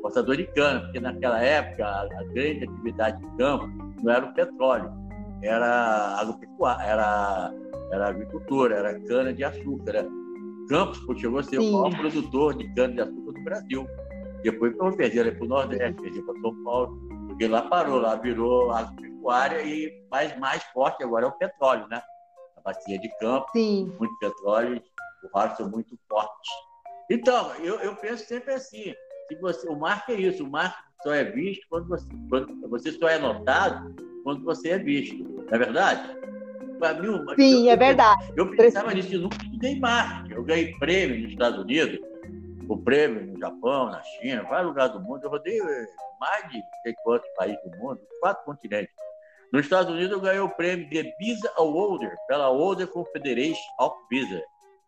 portador 0.00 0.34
de 0.38 0.46
cana, 0.54 0.80
porque 0.80 0.98
naquela 0.98 1.42
época 1.42 1.84
a, 1.84 2.04
a, 2.04 2.24
grande 2.32 2.64
atividade 2.64 3.20
de 3.20 3.36
campo 3.36 3.68
não 4.02 4.10
era 4.10 4.24
o 4.24 4.32
petróleo, 4.32 4.90
era 5.42 6.16
agropecuária, 6.18 6.84
era, 6.84 7.52
era 7.92 8.08
agricultura, 8.08 8.76
era 8.76 8.98
cana 9.00 9.30
de 9.30 9.44
açúcar. 9.44 9.96
Era, 9.96 10.08
Campos 10.70 10.98
chegou 11.20 11.40
a 11.40 11.42
ser 11.42 11.60
Sim. 11.60 11.68
o 11.68 11.82
maior 11.82 11.98
produtor 11.98 12.54
de 12.56 12.66
cana 12.72 12.94
de 12.94 13.00
açúcar 13.02 13.32
do 13.32 13.44
Brasil. 13.44 13.86
Depois 14.44 14.76
foi 14.76 14.96
perder 14.96 15.36
para 15.36 15.44
o 15.44 15.48
Nordeste, 15.48 16.00
perder 16.00 16.22
para 16.22 16.40
São 16.40 16.62
Paulo, 16.62 16.98
porque 17.28 17.48
lá 17.48 17.62
parou, 17.62 17.98
lá 17.98 18.14
virou 18.14 18.70
agropecuária 18.70 19.62
e 19.62 20.06
mais, 20.10 20.38
mais 20.38 20.62
forte 20.64 21.02
agora 21.02 21.24
é 21.24 21.28
o 21.28 21.32
petróleo, 21.32 21.88
né? 21.88 22.00
bacia 22.64 22.98
de 22.98 23.08
campo, 23.18 23.46
Sim. 23.52 23.92
muito 23.98 24.18
petróleo, 24.18 24.82
o 25.22 25.38
rádio 25.38 25.56
são 25.58 25.70
muito 25.70 25.98
fortes. 26.08 26.50
Então, 27.10 27.54
eu, 27.56 27.74
eu 27.80 27.94
penso 27.96 28.24
sempre 28.24 28.54
assim, 28.54 28.94
se 29.28 29.34
você, 29.40 29.68
o 29.68 29.76
marketing 29.76 30.22
é 30.22 30.26
isso, 30.28 30.44
o 30.44 30.50
marketing 30.50 30.82
só 31.02 31.12
é 31.12 31.24
visto 31.24 31.66
quando 31.68 31.88
você, 31.88 32.06
quando 32.30 32.68
você 32.68 32.92
só 32.92 33.08
é 33.08 33.18
notado 33.18 33.94
quando 34.24 34.42
você 34.42 34.70
é 34.70 34.78
visto. 34.78 35.22
Não 35.22 35.46
é 35.50 35.58
verdade? 35.58 36.24
Mim, 37.00 37.34
Sim, 37.36 37.66
eu, 37.66 37.72
é 37.72 37.76
verdade. 37.76 38.32
Eu, 38.36 38.46
eu 38.46 38.56
pensava 38.56 38.92
nisso, 38.92 39.14
eu 39.14 39.20
nunca 39.20 39.36
estudei 39.36 39.78
marketing. 39.78 40.34
Eu 40.34 40.42
ganhei 40.42 40.72
prêmio 40.78 41.22
nos 41.22 41.30
Estados 41.30 41.60
Unidos, 41.60 41.98
o 42.68 42.76
prêmio 42.76 43.26
no 43.26 43.38
Japão, 43.38 43.90
na 43.90 44.02
China, 44.02 44.42
vários 44.44 44.68
lugares 44.68 44.92
do 44.92 45.00
mundo. 45.00 45.22
Eu 45.22 45.30
rodei 45.30 45.60
eh, 45.60 45.86
mais 46.20 46.50
de 46.50 46.62
sei 46.82 46.94
quantos 47.02 47.28
países 47.36 47.60
do 47.64 47.76
mundo, 47.78 48.00
quatro 48.20 48.44
continentes. 48.44 48.94
Nos 49.52 49.64
Estados 49.64 49.92
Unidos, 49.92 50.12
eu 50.12 50.20
ganhei 50.20 50.40
o 50.40 50.48
prêmio 50.48 50.88
de 50.88 51.14
Visa 51.18 51.50
Award 51.56 52.08
pela 52.26 52.50
World 52.50 52.86
Confederation 52.88 53.62
of 53.80 53.94
Visa. 54.10 54.42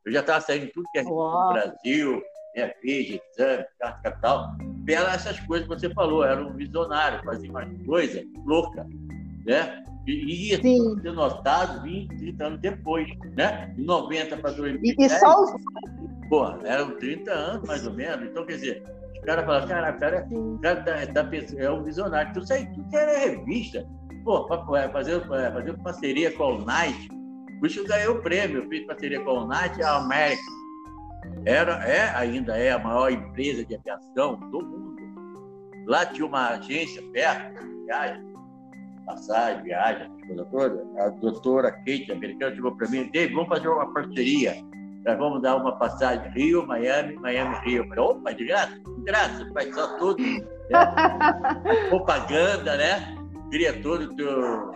Eu 0.05 0.13
já 0.13 0.21
estava 0.21 0.41
saindo 0.41 0.71
tudo 0.73 0.89
que 0.93 0.99
é 0.99 1.03
no 1.03 1.53
Brasil, 1.53 2.23
né, 2.57 2.75
FIG, 2.81 3.21
exame, 3.31 3.65
carta 3.79 4.01
capital, 4.03 4.49
pela 4.85 5.13
essas 5.13 5.39
coisas 5.41 5.69
que 5.69 5.75
você 5.75 5.93
falou. 5.93 6.25
Era 6.25 6.43
um 6.43 6.53
visionário, 6.53 7.23
fazia 7.25 7.51
uma 7.51 7.67
coisa 7.85 8.25
louca, 8.45 8.87
né? 9.45 9.85
E 10.07 10.51
ia 10.51 10.61
ser 10.61 11.13
notado 11.13 11.83
20, 11.83 12.17
30 12.17 12.45
anos 12.45 12.61
depois, 12.61 13.09
né? 13.37 13.73
De 13.75 13.83
90 13.83 14.37
para 14.37 14.51
2010. 14.53 15.13
E, 15.13 15.19
só 15.19 15.43
os... 15.43 15.51
Pô, 16.29 16.47
eram 16.65 16.97
30 16.97 17.31
anos, 17.31 17.69
mais 17.69 17.87
ou 17.87 17.93
menos. 17.93 18.29
Então, 18.29 18.45
quer 18.45 18.55
dizer, 18.55 18.83
os 19.15 19.21
caras 19.21 19.45
falam, 19.45 19.69
cara, 19.69 19.93
cara, 19.93 20.29
cara 20.63 20.83
tá, 20.83 21.25
tá, 21.25 21.31
é 21.57 21.71
um 21.71 21.83
visionário. 21.83 22.33
Tu 22.35 22.47
sai, 22.47 22.67
tu 22.73 22.85
quer 22.91 23.29
revista. 23.29 23.87
Pô, 24.25 24.47
fazer, 24.49 25.21
fazer 25.27 25.83
parceria 25.83 26.33
com 26.33 26.59
Night. 26.65 27.09
Por 27.61 27.67
isso 27.67 27.87
ganhei 27.87 28.09
o 28.09 28.21
prêmio. 28.23 28.63
Eu 28.63 28.69
fiz 28.69 28.87
parceria 28.87 29.21
com 29.21 29.31
o 29.31 29.47
Night 29.47 29.81
a 29.83 29.97
América. 29.97 30.43
Era, 31.45 31.75
é, 31.87 32.11
ainda 32.17 32.57
é 32.57 32.73
a 32.73 32.79
maior 32.79 33.11
empresa 33.11 33.65
de 33.65 33.77
aviação 33.77 34.37
do 34.51 34.63
mundo. 34.63 34.97
Lá 35.87 36.05
tinha 36.05 36.27
uma 36.27 36.49
agência 36.49 37.01
perto, 37.13 37.65
viagem, 37.85 38.35
passagem, 39.07 39.63
viagem, 39.63 40.11
coisa 40.27 40.45
toda. 40.47 41.05
A 41.05 41.11
doutora 41.11 41.71
Kate, 41.71 42.11
americana, 42.11 42.55
chegou 42.55 42.77
para 42.77 42.89
mim, 42.89 43.09
Dave, 43.13 43.33
vamos 43.33 43.49
fazer 43.49 43.69
uma 43.69 43.93
parceria. 43.95 44.57
Nós 45.07 45.19
vamos 45.19 45.41
dar 45.41 45.57
uma 45.57 45.73
passagem 45.77 46.31
Rio, 46.33 46.67
Miami, 46.67 47.15
Miami, 47.15 47.57
Rio. 47.65 47.87
Opa, 47.97 48.33
de 48.33 48.45
graça? 48.45 48.75
De 48.75 49.03
graça, 49.05 49.49
faz 49.55 49.75
só 49.75 49.97
tudo. 49.99 50.23
Né? 50.23 50.43
Propaganda, 51.89 52.77
né? 52.77 53.17
Cria 53.51 53.81
todo 53.81 54.03
o 54.03 54.17
teu. 54.17 54.73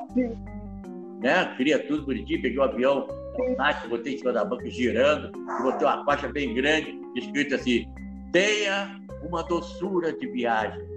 Né? 1.20 1.44
Cria 1.56 1.84
tudo 1.86 2.06
bonitinho, 2.06 2.40
peguei 2.40 2.58
o 2.58 2.62
avião, 2.62 3.08
o 3.08 3.88
botei 3.88 4.14
em 4.14 4.18
cima 4.18 4.32
da 4.32 4.44
banca 4.44 4.70
girando, 4.70 5.32
botei 5.62 5.86
uma 5.86 6.04
faixa 6.04 6.28
bem 6.28 6.54
grande, 6.54 6.98
escrito 7.16 7.56
assim: 7.56 7.84
tenha 8.32 9.00
uma 9.22 9.42
doçura 9.42 10.12
de 10.12 10.28
viagem 10.28 10.90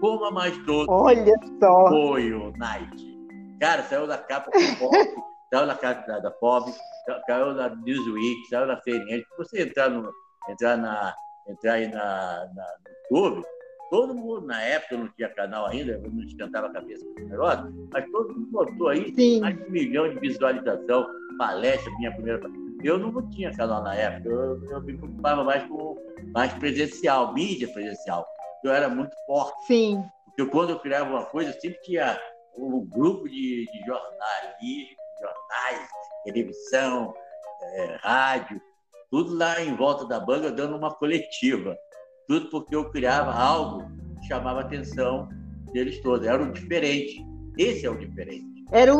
Coma 0.00 0.30
mais 0.30 0.56
doce. 0.64 0.86
Olha 0.88 1.34
só. 1.60 1.88
Foi 1.88 2.32
o 2.32 2.52
Night. 2.56 3.18
Cara, 3.60 3.82
saiu 3.82 4.06
da 4.06 4.18
capa 4.18 4.50
do 4.50 4.76
Pop, 4.78 4.96
saiu 5.50 5.66
da 5.66 5.74
capa 5.74 6.06
da, 6.06 6.18
da 6.18 6.30
Pop, 6.30 6.70
saiu 7.26 7.54
da 7.54 7.74
Newsweek, 7.74 8.48
saiu 8.48 8.66
da 8.66 8.80
CNN. 8.80 9.22
Se 9.22 9.36
você 9.36 9.62
entrar, 9.62 9.90
no, 9.90 10.10
entrar, 10.48 10.76
na, 10.76 11.14
entrar 11.48 11.74
aí 11.74 11.88
na, 11.88 12.48
na, 12.54 12.66
no 13.10 13.18
YouTube, 13.18 13.46
todo 13.90 14.14
mundo, 14.14 14.46
na 14.46 14.60
época 14.62 14.96
não 14.96 15.08
tinha 15.08 15.28
canal 15.30 15.66
ainda, 15.66 15.92
eu 15.92 16.10
não 16.10 16.22
esquentava 16.22 16.66
a 16.66 16.72
cabeça 16.72 17.04
com 17.04 17.20
esse 17.20 17.30
negócio, 17.30 17.88
mas 17.92 18.10
todo 18.10 18.34
mundo 18.34 18.50
botou 18.50 18.88
aí 18.88 19.14
Sim. 19.14 19.40
mais 19.40 19.56
de 19.56 19.64
um 19.64 19.70
milhão 19.70 20.08
de 20.08 20.20
visualização, 20.20 21.06
palestra, 21.38 21.90
minha 21.98 22.12
primeira 22.12 22.40
eu 22.84 22.96
não 22.96 23.28
tinha 23.30 23.52
canal 23.56 23.82
na 23.82 23.92
época, 23.94 24.28
eu, 24.28 24.64
eu 24.70 24.80
me 24.82 24.96
preocupava 24.96 25.42
mais 25.42 25.66
com 25.66 25.96
mais 26.32 26.52
presencial, 26.54 27.32
mídia 27.32 27.66
presencial 27.72 28.24
eu 28.62 28.72
era 28.72 28.88
muito 28.88 29.14
forte. 29.26 29.66
Sim. 29.66 30.04
Porque 30.24 30.46
quando 30.50 30.70
eu 30.70 30.80
criava 30.80 31.10
uma 31.10 31.24
coisa, 31.24 31.52
sempre 31.60 31.80
tinha 31.82 32.18
um 32.56 32.84
grupo 32.84 33.28
de, 33.28 33.66
de 33.66 33.86
jornalistas, 33.86 34.96
jornais, 35.20 35.88
televisão, 36.24 37.14
é, 37.74 37.98
rádio, 38.00 38.60
tudo 39.10 39.36
lá 39.36 39.60
em 39.60 39.74
volta 39.74 40.04
da 40.04 40.20
banca 40.20 40.50
dando 40.50 40.76
uma 40.76 40.94
coletiva. 40.94 41.76
Tudo 42.26 42.50
porque 42.50 42.76
eu 42.76 42.90
criava 42.90 43.32
algo 43.32 43.84
que 44.20 44.28
chamava 44.28 44.60
a 44.60 44.64
atenção 44.64 45.28
deles 45.72 46.00
todos. 46.02 46.26
Era 46.26 46.42
o 46.42 46.52
diferente. 46.52 47.24
Esse 47.56 47.86
é 47.86 47.90
o 47.90 47.96
diferente. 47.96 48.46
Era 48.70 48.94
o, 48.94 48.98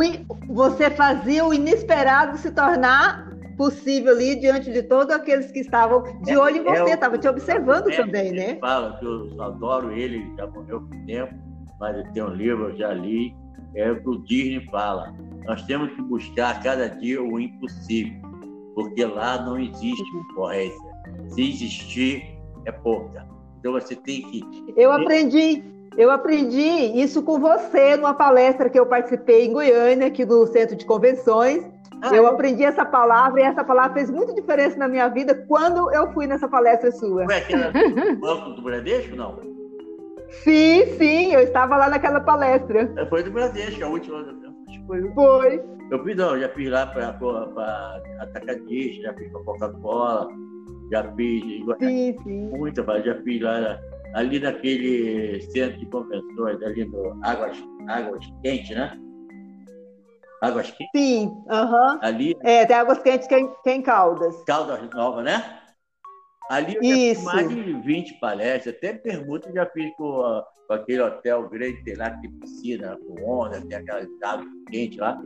você 0.48 0.90
fazia 0.90 1.44
o 1.44 1.52
inesperado 1.52 2.38
se 2.38 2.50
tornar 2.50 3.28
possível 3.58 4.12
ali 4.12 4.36
diante 4.36 4.72
de 4.72 4.82
todos 4.84 5.14
aqueles 5.14 5.50
que 5.50 5.58
estavam 5.58 6.02
de 6.22 6.32
é, 6.32 6.38
olho 6.38 6.58
em 6.58 6.64
você, 6.64 6.94
estavam 6.94 7.16
é 7.16 7.20
te 7.20 7.28
observando 7.28 7.90
é, 7.90 7.96
também, 7.96 8.32
né? 8.32 8.56
Fala 8.60 8.96
que 8.98 9.04
eu 9.04 9.42
adoro 9.42 9.92
ele, 9.92 10.32
já 10.36 10.46
morreu 10.46 10.80
por 10.80 10.96
tempo, 11.04 11.34
mas 11.78 11.96
ele 11.96 12.08
tem 12.12 12.22
um 12.22 12.30
livro, 12.34 12.70
eu 12.70 12.76
já 12.76 12.92
li, 12.92 13.34
é 13.74 13.90
o 13.90 14.00
que 14.00 14.08
o 14.08 14.18
Disney 14.22 14.64
fala. 14.70 15.12
Nós 15.48 15.62
temos 15.62 15.90
que 15.94 16.02
buscar 16.02 16.56
a 16.56 16.60
cada 16.60 16.90
dia 16.90 17.22
o 17.22 17.40
impossível, 17.40 18.20
porque 18.74 19.02
lá 19.02 19.40
não 19.42 19.58
existe 19.58 20.04
concorrência. 20.12 20.78
Se 21.30 21.48
existir, 21.48 22.38
é 22.66 22.70
pouca. 22.70 23.26
Então 23.58 23.72
você 23.72 23.96
tem 23.96 24.20
que. 24.20 24.42
Eu 24.76 24.92
aprendi, 24.92 25.64
eu 25.96 26.10
aprendi 26.10 26.60
isso 27.00 27.22
com 27.22 27.40
você 27.40 27.96
numa 27.96 28.12
palestra 28.12 28.68
que 28.68 28.78
eu 28.78 28.84
participei 28.84 29.46
em 29.46 29.52
Goiânia, 29.54 30.08
aqui 30.08 30.26
no 30.26 30.46
Centro 30.46 30.76
de 30.76 30.84
Convenções. 30.84 31.66
Ah, 32.02 32.14
eu 32.14 32.26
aprendi 32.26 32.62
essa 32.62 32.84
palavra 32.84 33.40
e 33.40 33.44
essa 33.44 33.64
palavra 33.64 33.94
fez 33.94 34.10
muita 34.10 34.34
diferença 34.34 34.76
na 34.76 34.86
minha 34.86 35.08
vida 35.08 35.34
quando 35.48 35.90
eu 35.92 36.12
fui 36.12 36.26
nessa 36.26 36.46
palestra 36.46 36.92
sua. 36.92 37.24
Foi 37.24 37.36
aquela 37.36 37.70
do 37.72 38.16
Banco 38.20 38.50
do 38.50 38.62
Bradesco, 38.62 39.16
não? 39.16 39.40
Sim, 40.28 40.84
sim, 40.98 41.32
eu 41.32 41.40
estava 41.40 41.74
lá 41.76 41.88
naquela 41.88 42.20
palestra. 42.20 42.92
É, 42.96 43.06
foi 43.06 43.22
do 43.22 43.30
Bradesco, 43.30 43.82
a 43.82 43.88
última. 43.88 44.47
Foi. 44.86 45.12
foi. 45.12 45.64
Eu 45.90 46.04
fiz, 46.04 46.16
não, 46.16 46.38
já 46.38 46.48
fiz 46.50 46.70
lá 46.70 46.86
para 46.86 47.08
Atacadista, 48.20 49.02
já 49.02 49.14
fiz 49.14 49.32
para 49.32 49.42
Coca-Cola, 49.44 50.28
já 50.90 51.12
fiz. 51.14 51.64
Sim, 51.78 52.16
sim. 52.22 52.48
Muita, 52.50 52.82
já 53.02 53.14
fiz 53.22 53.40
lá 53.40 53.78
ali 54.14 54.38
naquele 54.38 55.40
centro 55.52 55.78
de 55.78 55.86
convenções, 55.86 56.62
ali 56.62 56.84
no 56.84 57.18
Águas, 57.22 57.58
Águas 57.88 58.24
Quentes, 58.42 58.76
né? 58.76 58.98
Águas 60.42 60.70
Quentes? 60.70 60.90
Sim, 60.94 61.32
aham. 61.50 61.98
Ali. 62.02 62.36
É, 62.42 62.64
tem 62.64 62.76
Águas 62.76 62.98
Quentes 62.98 63.26
que 63.26 63.34
é, 63.34 63.46
que 63.46 63.70
é 63.70 63.74
em 63.74 63.82
Caldas. 63.82 64.44
Caldas 64.44 64.80
Nova, 64.94 65.22
né? 65.22 65.58
Ali 66.50 66.76
eu 66.76 66.82
Isso. 66.82 67.22
já 67.24 67.30
fiz 67.30 67.34
mais 67.34 67.48
de 67.48 67.72
20 67.74 68.20
palestras, 68.20 68.74
até 68.74 68.92
pergunta 68.94 69.52
já 69.52 69.66
fiz 69.66 69.94
com, 69.96 70.42
com 70.66 70.72
aquele 70.72 71.02
hotel 71.02 71.48
grande, 71.48 71.84
tem 71.84 71.94
lá 71.94 72.10
que 72.10 72.22
tem 72.22 72.30
piscina, 72.40 72.98
com 73.06 73.22
onda, 73.24 73.60
tem 73.60 73.76
aquela 73.76 74.06
água 74.24 74.46
quente 74.70 74.98
lá. 74.98 75.20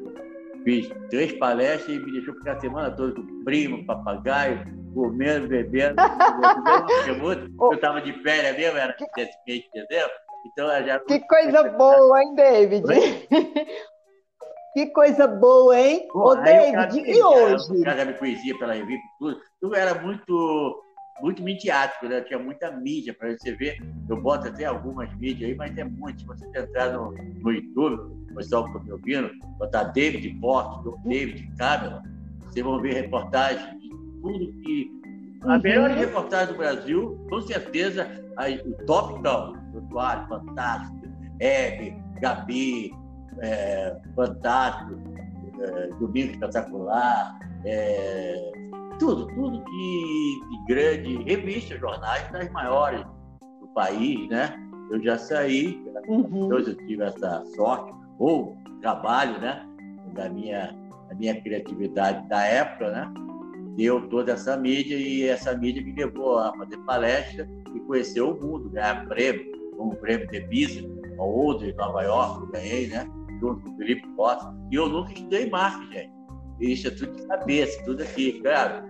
Fiz 0.65 0.89
três 1.11 1.33
palestras 1.35 1.97
e 1.97 1.99
me 1.99 2.13
deixou 2.13 2.35
ficar 2.35 2.53
a 2.53 2.61
semana 2.61 2.91
toda 2.91 3.15
com 3.15 3.45
primo, 3.45 3.85
papagaio, 3.87 4.65
comendo, 4.95 5.49
bebendo. 5.49 5.97
eu 7.61 7.73
estava 7.73 8.01
de 8.01 8.13
férias 8.23 8.57
mesmo, 8.57 8.79
era 8.79 8.97
desse 9.17 9.39
mês 9.47 9.63
de 9.63 9.71
dezembro. 9.73 10.13
Então, 10.47 10.69
já... 10.85 10.99
Que 11.01 11.21
coisa 11.21 11.63
boa, 11.71 12.23
hein, 12.23 12.35
David? 12.35 12.85
Que 14.73 14.87
coisa 14.87 15.27
boa, 15.27 15.79
hein? 15.79 16.09
Bom, 16.15 16.29
Ô, 16.29 16.35
David, 16.35 16.99
e 16.99 17.23
hoje? 17.23 17.73
O 17.73 17.85
cara 17.85 18.07
me 18.07 18.15
conhecia 18.15 18.59
pela 18.59 18.73
revista 18.73 19.05
tudo. 19.19 19.41
Tudo 19.61 19.77
era 19.77 19.95
muito, 20.01 20.83
muito 21.21 21.43
midiático, 21.43 22.07
né? 22.07 22.21
Tinha 22.23 22.39
muita 22.39 22.71
mídia 22.71 23.15
para 23.15 23.37
você 23.37 23.55
ver. 23.55 23.79
Eu 24.09 24.21
boto 24.21 24.49
até 24.49 24.65
algumas 24.65 25.13
mídias 25.17 25.51
aí, 25.51 25.57
mas 25.57 25.77
é 25.77 25.85
muito. 25.85 26.21
Se 26.21 26.27
você 26.27 26.47
entrar 26.47 26.93
no, 26.93 27.13
no 27.13 27.53
YouTube, 27.53 28.23
o 28.31 28.35
pessoal 28.35 28.65
que 28.65 28.71
está 28.71 28.85
me 28.85 28.93
ouvindo, 28.93 29.31
botar 29.59 29.85
David 29.85 30.29
Porto, 30.41 30.99
David 31.05 31.51
Cameron, 31.57 32.03
vocês 32.41 32.65
vão 32.65 32.81
ver 32.81 32.95
reportagens 32.95 33.81
de 33.81 33.89
tudo 34.21 34.53
que. 34.63 35.03
A 35.45 35.57
uhum. 35.57 35.63
melhor 35.63 35.91
reportagem 35.91 36.55
do 36.55 36.59
Brasil, 36.59 37.27
com 37.29 37.41
certeza, 37.41 38.07
a, 38.37 38.49
o 38.49 38.87
Top 38.87 39.21
Down, 39.23 39.55
o 39.75 39.79
Eduardo, 39.79 40.29
fantástico, 40.29 41.03
Hebe, 41.41 41.97
Gabi, 42.21 42.93
é, 43.41 43.97
fantástico, 44.15 44.93
é, 45.61 45.89
domingo 45.99 46.33
espetacular, 46.33 47.39
é, 47.65 48.53
tudo, 49.03 49.27
tudo 49.35 49.65
de, 49.65 50.41
de 50.49 50.65
grande, 50.69 51.25
revistas, 51.25 51.81
jornais 51.81 52.31
das 52.31 52.49
maiores 52.53 53.05
do 53.61 53.67
país, 53.75 54.29
né? 54.29 54.55
Eu 54.93 55.03
já 55.03 55.19
saí, 55.19 55.85
uhum. 56.07 56.53
eu 56.53 56.77
tive 56.87 57.03
essa 57.03 57.45
sorte, 57.57 57.93
ou 58.21 58.57
trabalho, 58.81 59.41
né? 59.41 59.67
Da 60.15 60.29
minha, 60.29 60.73
da 61.09 61.17
minha 61.17 61.41
criatividade 61.41 62.29
da 62.29 62.45
época, 62.45 62.93
né? 62.93 63.13
Deu 63.77 64.09
toda 64.09 64.35
essa 64.35 64.57
mídia 64.57 64.95
e 64.95 65.25
essa 65.25 65.53
mídia 65.57 65.83
me 65.83 65.93
levou 65.93 66.39
a 66.39 66.53
fazer 66.57 66.77
palestra 66.85 67.49
e 67.75 67.81
conhecer 67.81 68.21
o 68.21 68.39
mundo, 68.39 68.71
ganhar 68.71 69.09
prêmio, 69.09 69.51
como 69.77 69.95
o 69.95 69.97
prêmio 69.97 70.29
de 70.29 70.41
Business, 70.43 70.87
a 71.19 71.23
Old, 71.23 71.69
em 71.69 71.75
Nova 71.75 72.03
York, 72.03 72.43
eu 72.43 72.53
ganhei, 72.53 72.87
né? 72.87 73.05
junto 73.41 73.65
com 73.65 73.71
o 73.73 73.77
Felipe 73.77 74.07
Costa. 74.15 74.55
E 74.71 74.77
eu 74.77 74.89
nunca 74.89 75.13
estudei 75.13 75.51
marketing, 75.51 75.93
gente. 75.93 76.22
Isso 76.63 76.87
é 76.87 76.91
tudo 76.93 77.13
de 77.13 77.27
cabeça, 77.27 77.85
tudo 77.85 78.03
aqui, 78.05 78.41
claro. 78.41 78.85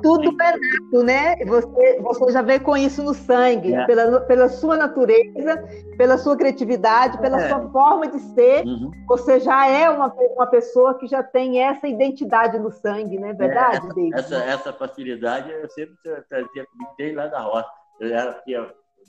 Tudo 0.00 0.28
é 0.40 0.52
nato, 0.52 1.04
né? 1.04 1.36
Você, 1.44 2.00
você 2.00 2.32
já 2.32 2.40
vê 2.40 2.60
com 2.60 2.76
isso 2.76 3.02
no 3.02 3.14
sangue, 3.14 3.74
é. 3.74 3.84
pela, 3.84 4.20
pela 4.20 4.48
sua 4.48 4.76
natureza, 4.76 5.56
pela 5.98 6.18
sua 6.18 6.36
criatividade, 6.36 7.18
pela 7.18 7.42
é. 7.42 7.48
sua 7.48 7.68
forma 7.70 8.06
de 8.06 8.20
ser. 8.20 8.64
Uhum. 8.64 8.92
Você 9.08 9.40
já 9.40 9.66
é 9.66 9.90
uma, 9.90 10.14
uma 10.36 10.46
pessoa 10.46 10.94
que 10.94 11.08
já 11.08 11.20
tem 11.20 11.60
essa 11.60 11.88
identidade 11.88 12.60
no 12.60 12.70
sangue, 12.70 13.18
não 13.18 13.28
é 13.28 13.34
verdade, 13.34 13.86
essa, 14.12 14.36
essa, 14.36 14.44
essa, 14.44 14.72
facilidade 14.72 15.50
eu 15.50 15.68
sempre 15.68 15.96
trazia 16.28 16.64
comigo 16.66 16.94
desde 16.96 17.16
lá 17.16 17.26
da 17.26 17.40
roça. 17.40 17.68
Eu 17.98 18.14
era 18.14 18.40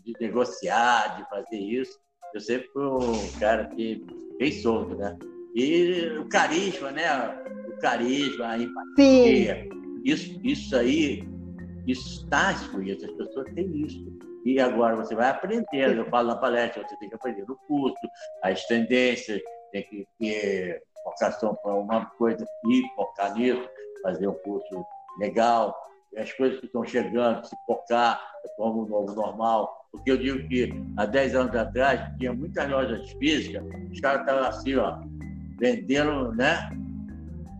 de 0.04 0.14
negociar, 0.20 1.18
de 1.18 1.30
fazer 1.30 1.58
isso. 1.58 2.00
Eu 2.34 2.42
sempre 2.42 2.68
fui 2.70 2.84
um 2.84 3.40
cara 3.40 3.66
que 3.66 4.04
bem 4.40 4.52
solto, 4.52 4.96
né? 4.96 5.16
E 5.58 6.16
o 6.20 6.30
carisma, 6.30 6.92
né? 6.92 7.04
O 7.68 7.80
carisma, 7.80 8.50
a 8.50 8.58
empatia. 8.60 9.64
Sim. 9.64 9.70
Isso, 10.06 10.40
isso 10.44 10.76
aí, 10.78 11.28
isso 11.88 12.22
está 12.22 12.52
escolhido, 12.52 13.04
as 13.04 13.12
pessoas 13.14 13.52
têm 13.56 13.82
isso. 13.82 14.06
E 14.46 14.60
agora 14.60 14.96
você 14.96 15.16
vai 15.16 15.30
aprendendo. 15.32 16.02
Eu 16.02 16.10
falo 16.12 16.28
na 16.28 16.36
palestra, 16.36 16.88
você 16.88 16.96
tem 16.98 17.10
que 17.10 17.16
aprender 17.16 17.44
no 17.48 17.56
curso, 17.68 17.98
as 18.44 18.64
tendências, 18.68 19.42
tem 19.72 19.82
que 19.82 20.08
ter 20.20 20.84
vocação 21.04 21.56
para 21.56 21.74
uma 21.74 22.06
coisa 22.06 22.46
e 22.70 22.84
focar 22.96 23.34
nisso, 23.34 23.68
fazer 24.04 24.28
um 24.28 24.36
curso 24.36 24.86
legal, 25.20 25.76
as 26.16 26.32
coisas 26.34 26.60
que 26.60 26.68
estão 26.68 26.86
chegando, 26.86 27.48
se 27.48 27.56
focar 27.66 28.22
como 28.58 28.86
um 28.86 28.88
novo 28.88 29.12
normal. 29.16 29.88
Porque 29.92 30.12
eu 30.12 30.18
digo 30.18 30.48
que 30.48 30.70
há 30.98 31.06
10 31.08 31.36
anos 31.36 31.56
atrás 31.56 32.16
tinha 32.20 32.32
muitas 32.32 32.70
lojas 32.70 33.10
físicas, 33.14 33.64
os 33.92 34.00
caras 34.00 34.22
estavam 34.22 34.48
assim, 34.48 34.76
ó, 34.76 35.00
vendendo 35.60 36.32
né, 36.34 36.70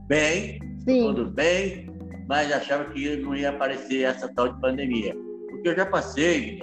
bem, 0.08 0.60
tudo 0.86 1.26
bem, 1.26 1.90
mas 2.28 2.52
achava 2.52 2.86
que 2.86 3.18
não 3.18 3.36
ia 3.36 3.50
aparecer 3.50 4.04
essa 4.04 4.28
tal 4.34 4.50
de 4.50 4.62
pandemia. 4.62 5.16
Porque 5.50 5.70
eu 5.70 5.76
já 5.76 5.86
passei, 5.86 6.62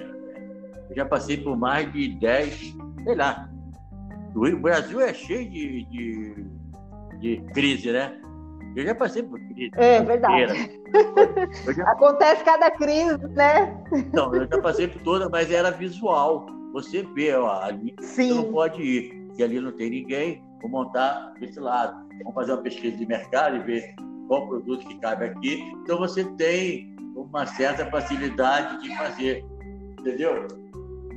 eu 0.90 0.96
já 0.96 1.04
passei 1.04 1.36
por 1.36 1.56
mais 1.56 1.92
de 1.92 2.08
10, 2.20 2.76
sei 3.04 3.14
lá. 3.14 3.48
O 4.34 4.56
Brasil 4.56 5.00
é 5.00 5.14
cheio 5.14 5.48
de, 5.48 5.84
de, 5.84 6.46
de 7.20 7.36
crise, 7.52 7.92
né? 7.92 8.20
Eu 8.76 8.84
já 8.84 8.94
passei 8.94 9.22
por 9.22 9.38
crise. 9.38 9.70
É 9.76 10.02
verdade. 10.02 10.80
Já... 11.76 11.90
Acontece 11.92 12.44
cada 12.44 12.70
crise, 12.72 13.24
né? 13.28 13.72
Não, 14.12 14.34
eu 14.34 14.48
já 14.48 14.60
passei 14.60 14.88
por 14.88 15.00
toda, 15.02 15.28
mas 15.28 15.50
era 15.50 15.70
visual. 15.70 16.46
Você 16.72 17.02
vê, 17.14 17.32
ó, 17.34 17.62
ali 17.62 17.94
Sim. 18.00 18.28
você 18.28 18.34
não 18.34 18.52
pode 18.52 18.82
ir, 18.82 19.30
e 19.38 19.42
ali 19.44 19.60
não 19.60 19.70
tem 19.70 19.90
ninguém, 19.90 20.42
vou 20.64 20.70
montar 20.70 21.34
desse 21.38 21.60
lado. 21.60 22.06
Vamos 22.18 22.34
fazer 22.34 22.52
uma 22.52 22.62
pesquisa 22.62 22.96
de 22.96 23.06
mercado 23.06 23.56
e 23.56 23.60
ver 23.60 23.94
qual 24.28 24.48
produto 24.48 24.86
que 24.86 24.98
cabe 24.98 25.26
aqui. 25.26 25.60
Então 25.82 25.98
você 25.98 26.24
tem 26.36 26.96
uma 27.14 27.46
certa 27.46 27.86
facilidade 27.90 28.82
de 28.82 28.96
fazer, 28.96 29.44
entendeu? 30.00 30.48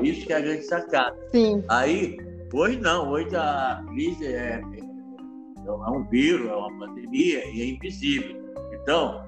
Isso 0.04 0.26
que 0.26 0.34
é 0.34 0.38
a 0.38 0.42
grande 0.42 0.64
sacada. 0.64 1.18
Sim. 1.32 1.64
Aí, 1.70 2.18
hoje 2.54 2.80
não, 2.80 3.10
hoje 3.10 3.36
a 3.36 3.84
crise 3.88 4.28
é, 4.28 4.62
é 4.62 5.90
um 5.92 6.04
vírus, 6.10 6.50
é 6.50 6.56
uma 6.56 6.78
pandemia 6.78 7.48
e 7.48 7.62
é 7.62 7.66
invisível. 7.70 8.36
Então, 8.74 9.26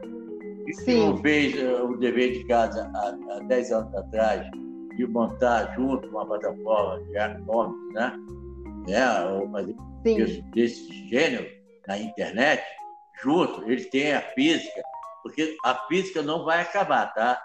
se 0.74 0.96
não 0.96 1.18
fez 1.18 1.58
eh, 1.58 1.82
o 1.82 1.98
dever 1.98 2.34
de 2.34 2.44
casa 2.46 2.92
há, 2.94 3.36
há 3.36 3.40
10 3.40 3.72
anos 3.72 3.96
atrás 3.96 4.48
de 4.96 5.08
montar 5.08 5.74
junto 5.76 6.08
uma 6.10 6.26
plataforma 6.26 7.02
de 7.06 7.10
e 7.10 7.94
né? 7.94 8.14
Né? 8.88 9.26
Ou 9.26 9.50
fazer 9.50 9.76
isso 10.06 10.42
desse 10.54 11.08
gênero 11.10 11.48
na 11.88 11.98
internet, 11.98 12.64
junto, 13.22 13.70
eles 13.70 13.90
têm 13.90 14.14
a 14.14 14.22
física, 14.22 14.82
porque 15.24 15.58
a 15.66 15.76
física 15.88 16.22
não 16.22 16.46
vai 16.46 16.62
acabar, 16.62 17.14
tá? 17.14 17.42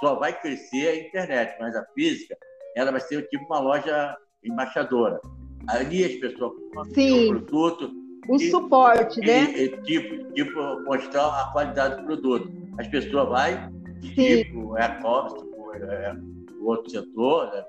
Só 0.00 0.16
vai 0.16 0.38
crescer 0.40 0.88
a 0.88 0.96
internet, 0.96 1.56
mas 1.60 1.76
a 1.76 1.84
física, 1.94 2.36
ela 2.76 2.90
vai 2.90 3.00
ser 3.00 3.22
tipo 3.28 3.44
uma 3.44 3.60
loja 3.60 4.16
embaixadora. 4.42 5.20
Ali 5.68 6.04
as 6.04 6.14
pessoas 6.14 6.52
compram 6.74 6.82
o 6.82 7.28
produto. 7.28 7.90
O 8.28 8.36
e, 8.36 8.50
suporte, 8.50 9.20
e, 9.20 9.26
né? 9.26 9.42
E, 9.52 9.68
tipo, 9.82 10.32
tipo, 10.32 10.80
mostrar 10.84 11.26
a 11.26 11.52
qualidade 11.52 11.96
do 11.96 12.04
produto. 12.04 12.50
As 12.78 12.88
pessoas 12.88 13.28
vão 13.28 13.72
tipo, 14.00 14.76
é 14.78 14.84
e-commerce, 14.86 15.36
tipo, 15.36 15.72
é, 15.74 16.16
o 16.58 16.66
outro 16.66 16.90
setor, 16.90 17.52
né? 17.52 17.64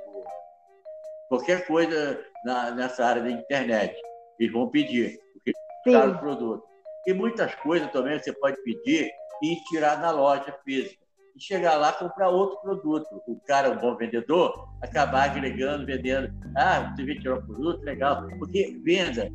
Qualquer 1.29 1.65
coisa 1.67 2.19
na, 2.45 2.71
nessa 2.71 3.05
área 3.05 3.21
da 3.21 3.31
internet. 3.31 3.95
Eles 4.39 4.53
vão 4.53 4.69
pedir, 4.69 5.17
porque 5.33 5.53
é 5.87 6.05
o 6.05 6.17
produto. 6.17 6.63
E 7.07 7.13
muitas 7.13 7.53
coisas 7.55 7.91
também 7.91 8.19
você 8.19 8.33
pode 8.33 8.57
pedir 8.63 9.11
e 9.43 9.55
tirar 9.69 9.99
na 9.99 10.11
loja 10.11 10.57
física. 10.63 11.03
E 11.35 11.41
chegar 11.41 11.75
lá 11.75 11.91
comprar 11.91 12.29
outro 12.29 12.59
produto. 12.61 13.21
O 13.27 13.39
cara, 13.45 13.71
um 13.71 13.77
bom 13.77 13.95
vendedor, 13.95 14.67
acabar 14.81 15.29
agregando, 15.29 15.85
vendendo. 15.85 16.33
Ah, 16.55 16.93
você 16.95 17.03
vê 17.03 17.15
tirar 17.19 17.37
o 17.37 17.45
produto, 17.45 17.83
legal. 17.83 18.27
Porque 18.39 18.79
venda 18.83 19.29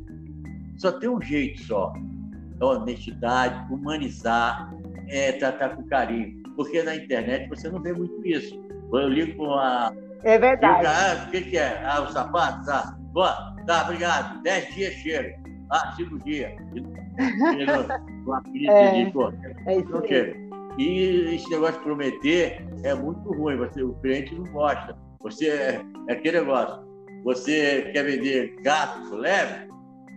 só 0.77 0.91
tem 0.91 1.09
um 1.09 1.21
jeito 1.21 1.61
só. 1.61 1.93
É 2.59 2.65
honestidade, 2.65 3.73
humanizar, 3.73 4.73
é, 5.09 5.31
tratar 5.33 5.75
com 5.75 5.83
carinho. 5.87 6.41
Porque 6.55 6.81
na 6.83 6.95
internet 6.95 7.47
você 7.47 7.69
não 7.69 7.81
vê 7.81 7.93
muito 7.93 8.25
isso. 8.25 8.59
Eu 8.91 9.07
ligo 9.07 9.37
com 9.37 9.53
a. 9.53 9.93
É 10.23 10.37
verdade. 10.37 10.85
Ah, 10.85 11.25
o 11.27 11.31
que, 11.31 11.41
que 11.41 11.57
é? 11.57 11.81
Ah, 11.85 12.01
o 12.01 12.11
sapato? 12.11 12.65
Tá. 12.65 12.95
Boa, 13.13 13.55
tá, 13.65 13.83
obrigado. 13.83 14.41
Dez 14.43 14.73
dias 14.73 14.93
chega. 14.95 15.35
Ah, 15.71 15.93
cinco 15.95 16.17
dias. 16.19 16.51
É, 17.19 18.91
de 18.91 19.09
é 19.67 19.77
isso 19.77 19.89
não 19.89 20.07
chega. 20.07 20.33
E 20.77 21.35
esse 21.35 21.49
negócio 21.49 21.77
de 21.77 21.83
prometer 21.83 22.65
é 22.83 22.93
muito 22.93 23.31
ruim. 23.33 23.57
Você, 23.57 23.83
o 23.83 23.93
cliente 23.95 24.33
não 24.33 24.45
gosta. 24.51 24.97
Você 25.21 25.49
é, 25.49 25.81
é 26.07 26.13
aquele 26.13 26.39
negócio. 26.39 26.81
Você 27.23 27.91
quer 27.93 28.03
vender 28.03 28.55
gato 28.63 29.13
leve? 29.15 29.69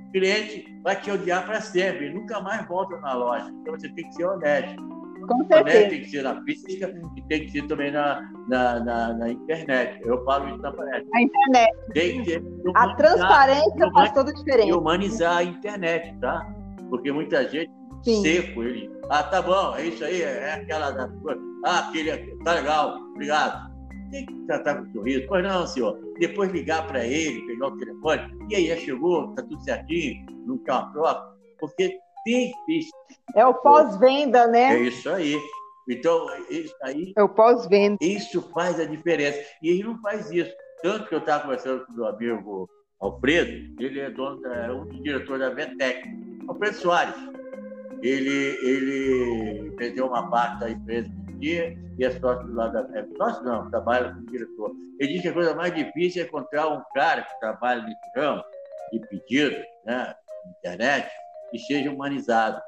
O 0.09 0.13
cliente 0.13 0.65
vai 0.83 0.97
te 1.01 1.11
odiar 1.11 1.45
para 1.45 1.61
sempre. 1.61 2.11
Nunca 2.15 2.41
mais 2.41 2.67
volta 2.69 2.97
na 2.99 3.13
loja. 3.15 3.51
Então 3.61 3.75
você 3.75 3.89
tem 3.91 4.09
que 4.09 4.15
ser 4.15 4.25
honesto. 4.25 4.94
Com 5.27 5.47
certeza. 5.47 5.89
Tem 5.89 6.01
que 6.01 6.09
ser 6.11 6.23
na 6.23 6.43
física 6.43 6.95
e 7.17 7.23
tem 7.23 7.41
que 7.47 7.53
ser 7.53 7.67
também 7.67 7.91
na, 7.91 8.31
na, 8.49 8.81
na, 8.81 9.13
na 9.15 9.31
internet. 9.31 10.01
Eu 10.05 10.25
falo 10.25 10.49
isso 10.49 10.59
na 10.59 10.73
palestra. 10.73 11.07
A 11.15 11.23
internet. 11.23 11.73
Tem 11.93 12.23
que 12.23 12.43
a 12.75 12.95
transparência 12.95 13.91
faz 13.93 14.13
toda 14.13 14.31
a 14.31 14.35
diferença. 14.35 14.69
E 14.69 14.73
humanizar 14.73 15.39
a 15.39 15.45
internet, 15.45 16.17
tá? 16.21 16.47
Porque 16.89 17.13
muita 17.13 17.49
gente 17.49 17.71
Sim. 18.03 18.23
seco, 18.23 18.63
ele. 18.63 18.91
Ah, 19.11 19.23
tá 19.23 19.43
bom, 19.43 19.75
é 19.77 19.87
isso 19.87 20.05
aí, 20.05 20.23
é 20.23 20.55
aquela 20.55 20.91
da 20.91 21.11
Ah, 21.65 21.89
aquele, 21.89 22.11
tá 22.45 22.55
legal, 22.55 22.99
obrigado. 23.13 23.73
Tem 24.11 24.27
que 24.27 24.35
tratar 24.47 24.77
com 24.77 24.93
sorriso. 24.93 25.27
Pois 25.29 25.43
não, 25.43 25.67
senhor. 25.67 25.99
Depois 26.19 26.51
ligar 26.53 26.87
para 26.87 27.05
ele, 27.05 27.47
pegar 27.47 27.69
o 27.69 27.79
telefone. 27.79 28.23
E 28.51 28.57
aí, 28.57 28.67
já 28.69 28.77
chegou, 28.77 29.35
tá 29.35 29.43
tudo 29.43 29.61
certinho, 29.63 30.25
não 30.47 30.59
quer 30.59 30.73
uma 30.73 30.93
troca. 30.93 31.35
Porque 31.59 31.99
difícil. 32.25 32.93
É 33.35 33.47
o 33.47 33.55
pós-venda, 33.55 34.47
né? 34.47 34.75
É 34.75 34.81
isso 34.81 35.09
aí. 35.11 35.39
Então, 35.89 36.27
isso 36.49 36.75
aí. 36.83 37.13
É 37.17 37.23
o 37.23 37.29
pós-venda. 37.29 37.99
Isso 38.01 38.43
faz 38.53 38.81
a 38.81 38.85
diferença. 38.85 39.39
E 39.63 39.69
ele 39.69 39.85
não 39.85 40.01
faz 40.01 40.31
isso. 40.31 40.53
Tanto 40.83 41.09
que 41.09 41.15
eu 41.15 41.19
estava 41.19 41.45
conversando 41.45 41.85
com 41.87 41.93
o 41.93 41.97
meu 41.97 42.07
amigo 42.07 42.71
Alfredo, 43.01 43.83
ele 43.83 44.01
é 44.01 44.11
dono 44.11 44.41
da, 44.41 44.73
um 44.73 44.87
dos 44.87 45.03
diretores 45.03 45.41
da 45.41 45.51
Vetec, 45.51 46.03
Alfredo 46.49 46.77
Soares. 46.77 47.15
Ele, 48.03 48.59
ele 48.63 49.75
vendeu 49.77 50.07
uma 50.07 50.29
parte 50.31 50.61
da 50.61 50.71
empresa 50.71 51.09
um 51.09 51.39
dia 51.39 51.77
e 51.99 52.05
é 52.05 52.11
sócio 52.11 52.53
lá 52.55 52.69
da 52.69 52.81
é, 52.99 53.07
Sócio 53.17 53.43
não, 53.45 53.71
trabalha 53.71 54.13
como 54.13 54.27
diretor. 54.27 54.73
Ele 54.99 55.13
diz 55.13 55.23
que 55.23 55.29
a 55.29 55.33
coisa 55.33 55.55
mais 55.55 55.75
difícil 55.75 56.23
é 56.23 56.27
encontrar 56.27 56.69
um 56.69 56.83
cara 56.95 57.23
que 57.23 57.41
trabalha 57.41 57.83
nesse 57.83 58.11
ramo 58.17 58.45
de 58.93 59.01
pedido, 59.01 59.57
né, 59.85 60.15
internet, 60.59 61.11
que 61.55 61.59
seja 61.61 61.89
humanizado, 61.89 62.61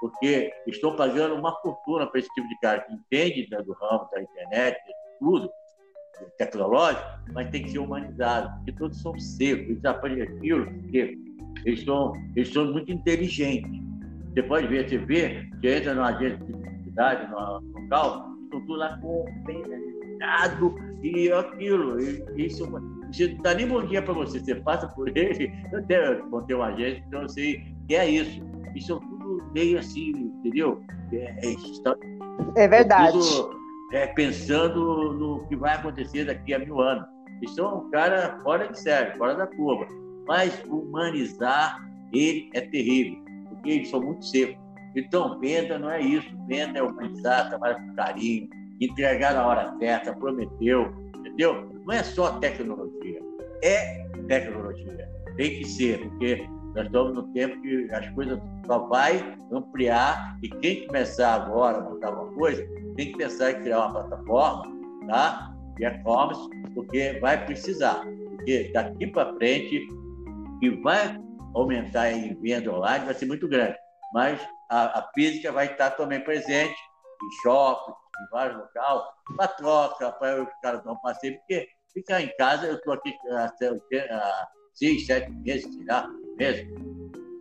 porque 0.00 0.50
estão 0.66 0.96
pagando 0.96 1.34
uma 1.34 1.54
fortuna 1.60 2.06
para 2.06 2.20
esse 2.20 2.28
tipo 2.30 2.48
de 2.48 2.58
cara 2.60 2.80
que 2.80 2.94
entende 2.94 3.46
né, 3.50 3.62
do 3.62 3.74
ramo 3.74 4.08
da 4.10 4.22
internet, 4.22 4.78
tudo, 5.18 5.50
tecnológico, 6.38 7.04
mas 7.34 7.50
tem 7.50 7.62
que 7.62 7.70
ser 7.70 7.80
humanizado, 7.80 8.50
porque 8.56 8.72
todos 8.72 9.00
são 9.02 9.18
secos, 9.18 9.68
eles 9.68 9.84
aprendem 9.84 10.22
aquilo, 10.22 10.64
porque 10.72 11.18
eles 11.66 11.84
são, 11.84 12.14
eles 12.34 12.50
são 12.50 12.72
muito 12.72 12.90
inteligentes. 12.90 13.70
Você 14.32 14.42
pode 14.42 14.66
ver, 14.68 14.88
você 14.88 14.96
vê, 14.96 15.46
você 15.60 15.76
entra 15.76 15.94
numa 15.94 16.08
agência 16.08 16.38
de 16.38 16.52
publicidade, 16.52 17.30
no 17.30 17.60
local, 17.78 18.26
estão 18.44 18.60
tudo 18.60 18.76
lá 18.76 18.96
com 18.98 19.26
delicado 19.44 20.74
e 21.02 21.30
aquilo. 21.30 22.00
E, 22.00 22.46
isso, 22.46 22.64
você 23.12 23.34
não 23.34 23.42
dá 23.42 23.54
nem 23.54 23.66
bom 23.66 23.84
dia 23.84 24.00
para 24.00 24.14
você, 24.14 24.38
você 24.38 24.54
passa 24.54 24.88
por 24.88 25.14
ele, 25.14 25.52
eu 25.72 25.78
até 25.80 26.22
montei 26.22 26.56
uma 26.56 26.68
agência, 26.68 27.04
então 27.06 27.22
eu 27.22 27.28
sei 27.28 27.79
que 27.90 27.96
é 27.96 28.08
isso. 28.08 28.40
Isso 28.76 28.92
é 28.92 29.00
tudo 29.00 29.42
meio 29.52 29.76
assim, 29.80 30.10
entendeu? 30.10 30.80
É, 31.12 31.34
é, 31.44 32.64
é 32.64 32.68
verdade. 32.68 33.18
Tudo, 33.18 33.58
é, 33.92 34.06
pensando 34.06 35.12
no 35.14 35.44
que 35.48 35.56
vai 35.56 35.74
acontecer 35.74 36.24
daqui 36.24 36.54
a 36.54 36.60
mil 36.60 36.80
anos. 36.80 37.04
Isso 37.42 37.60
é 37.60 37.66
um 37.66 37.90
cara 37.90 38.38
fora 38.44 38.68
de 38.68 38.78
série, 38.78 39.18
fora 39.18 39.34
da 39.34 39.48
curva. 39.48 39.88
Mas 40.28 40.62
humanizar 40.68 41.84
ele 42.12 42.48
é 42.54 42.60
terrível, 42.60 43.24
porque 43.48 43.70
eles 43.70 43.90
são 43.90 44.00
muito 44.00 44.24
secos. 44.24 44.56
Então, 44.94 45.40
venda 45.40 45.76
não 45.76 45.90
é 45.90 46.00
isso. 46.00 46.28
Venda 46.46 46.78
é 46.78 46.82
humanizar, 46.84 47.48
trabalhar 47.48 47.74
com 47.74 47.94
carinho, 47.96 48.48
entregar 48.80 49.34
na 49.34 49.44
hora 49.44 49.74
certa, 49.80 50.14
prometeu, 50.14 50.94
entendeu? 51.16 51.68
Não 51.84 51.92
é 51.92 52.04
só 52.04 52.38
tecnologia, 52.38 53.20
é 53.64 54.04
tecnologia. 54.28 55.10
Tem 55.36 55.58
que 55.58 55.64
ser, 55.64 55.98
porque 56.00 56.46
nós 56.74 56.86
estamos 56.86 57.14
no 57.14 57.22
tempo 57.32 57.60
que 57.62 57.88
as 57.92 58.08
coisas 58.10 58.38
só 58.66 58.78
vai 58.86 59.36
ampliar 59.52 60.38
e 60.42 60.48
quem 60.48 60.86
começar 60.86 61.34
agora 61.34 61.78
a 61.78 61.80
montar 61.80 62.10
uma 62.10 62.32
coisa 62.34 62.64
tem 62.96 63.12
que 63.12 63.18
pensar 63.18 63.52
em 63.52 63.62
criar 63.62 63.86
uma 63.86 64.02
plataforma, 64.04 64.72
tá? 65.08 65.52
De 65.76 65.84
e-commerce, 65.84 66.48
porque 66.74 67.18
vai 67.20 67.44
precisar. 67.44 68.02
Porque 68.36 68.70
daqui 68.72 69.06
para 69.08 69.34
frente, 69.34 69.86
que 70.60 70.70
vai 70.82 71.18
aumentar 71.54 72.12
em 72.12 72.34
venda 72.40 72.72
online 72.72 73.04
vai 73.04 73.14
ser 73.14 73.26
muito 73.26 73.48
grande. 73.48 73.76
Mas 74.12 74.40
a, 74.70 75.00
a 75.00 75.10
física 75.14 75.50
vai 75.50 75.66
estar 75.66 75.90
também 75.90 76.20
presente 76.20 76.74
em 76.74 77.42
shopping, 77.42 77.92
em 77.92 78.30
vários 78.30 78.58
locais, 78.58 79.02
para 79.36 79.48
troca, 79.48 80.12
para 80.12 80.42
os 80.42 80.48
caras 80.62 80.84
dar 80.84 80.92
um 80.92 81.00
passeio, 81.00 81.36
porque 81.38 81.68
ficar 81.92 82.20
em 82.20 82.34
casa, 82.36 82.66
eu 82.66 82.76
estou 82.76 82.92
aqui 82.92 83.12
há 83.30 83.52
seis, 84.74 85.06
sete 85.06 85.30
meses, 85.30 85.72
sei 85.74 85.84
lá, 85.86 86.08
mesmo. 86.40 86.80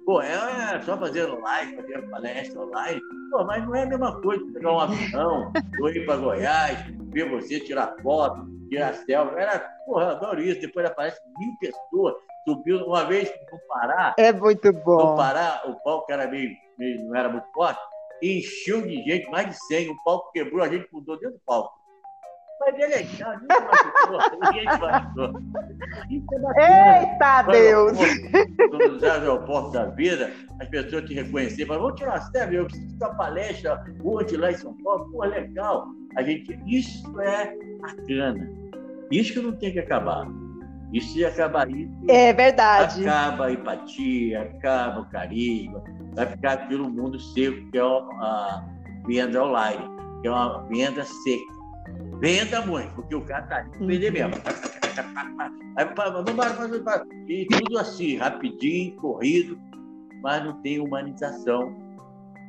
Pô, 0.05 0.21
é, 0.21 0.33
é 0.33 0.81
só 0.81 0.97
fazendo 0.97 1.39
live, 1.39 1.75
fazendo 1.77 2.09
palestra 2.09 2.61
online. 2.61 3.01
Pô, 3.31 3.45
mas 3.45 3.65
não 3.65 3.75
é 3.75 3.83
a 3.83 3.85
mesma 3.85 4.21
coisa 4.21 4.43
pegar 4.53 4.73
um 4.73 4.79
avião, 4.79 5.53
ir 5.95 6.05
para 6.05 6.17
Goiás, 6.17 6.79
ver 7.13 7.29
você 7.29 7.59
tirar 7.59 7.95
foto, 8.01 8.45
tirar 8.69 8.93
selfie. 8.93 9.39
Era, 9.39 9.59
porra, 9.85 10.03
eu 10.03 10.09
adoro 10.09 10.41
isso. 10.41 10.59
Depois 10.61 10.85
aparece 10.85 11.19
mil 11.37 11.53
pessoas. 11.59 12.15
Subiu 12.47 12.85
uma 12.85 13.05
vez 13.05 13.31
no 13.51 13.59
Pará. 13.67 14.15
É 14.17 14.33
muito 14.33 14.73
bom. 14.73 15.11
No 15.11 15.15
Pará, 15.15 15.61
o 15.65 15.75
palco 15.83 16.11
era 16.11 16.27
meio, 16.27 16.51
meio 16.77 17.05
não 17.05 17.15
era 17.15 17.29
muito 17.29 17.47
forte. 17.53 17.79
Encheu 18.21 18.81
de 18.81 19.03
gente, 19.03 19.29
mais 19.29 19.47
de 19.47 19.65
100. 19.67 19.91
O 19.91 20.03
palco 20.03 20.31
quebrou, 20.31 20.63
a 20.63 20.67
gente 20.67 20.87
mudou 20.91 21.17
dentro 21.17 21.37
do 21.37 21.41
palco. 21.45 21.78
Mas 22.59 22.75
é 22.77 22.87
legal, 22.87 23.33
ninguém 24.41 24.65
machucou, 24.65 25.39
Eita 26.57 27.41
Deus! 27.43 27.97
Quando 28.69 28.93
nos 28.93 29.03
aeroportos 29.03 29.71
da 29.71 29.85
vida, 29.85 30.29
as 30.59 30.67
pessoas 30.67 31.05
te 31.05 31.13
reconheceram, 31.13 31.67
falam, 31.67 31.83
vamos 31.83 31.97
tirar 31.97 32.11
uma 32.11 32.31
série, 32.31 32.57
eu 32.57 32.65
preciso 32.65 32.97
uma 32.97 33.15
palestra 33.15 33.81
hoje 34.03 34.35
lá 34.35 34.51
em 34.51 34.55
São 34.55 34.75
Paulo, 34.83 35.09
pô, 35.09 35.23
legal. 35.23 35.87
A 36.17 36.23
gente, 36.23 36.59
isso 36.67 37.21
é 37.21 37.55
bacana. 37.79 38.49
Isso 39.09 39.33
que 39.33 39.39
não 39.39 39.53
tem 39.53 39.71
que 39.71 39.79
acabar. 39.79 40.27
Isso 40.91 41.13
se 41.13 41.23
acabar 41.23 41.69
isso. 41.69 41.93
É 42.09 42.33
verdade. 42.33 43.07
Acaba 43.07 43.45
a 43.45 43.51
empatia, 43.53 44.41
acaba 44.41 44.99
o 44.99 45.09
carinho, 45.09 45.81
vai 46.13 46.25
ficar 46.25 46.53
aquilo 46.53 46.89
mundo 46.89 47.17
seco, 47.19 47.71
que 47.71 47.77
é 47.77 47.81
a 47.81 48.65
venda 49.07 49.43
online, 49.43 49.85
que 50.21 50.27
é 50.27 50.31
uma 50.31 50.67
venda 50.67 51.05
seca 51.05 51.58
Venda 52.19 52.61
muito, 52.65 52.91
porque 52.95 53.15
o 53.15 53.21
cara 53.21 53.43
tá 53.43 53.65
vender 53.79 54.11
mesmo. 54.11 54.33
E 57.27 57.45
tudo 57.45 57.77
assim, 57.77 58.17
rapidinho, 58.17 58.95
corrido, 58.97 59.57
mas 60.21 60.43
não 60.43 60.61
tem 60.61 60.79
humanização. 60.79 61.73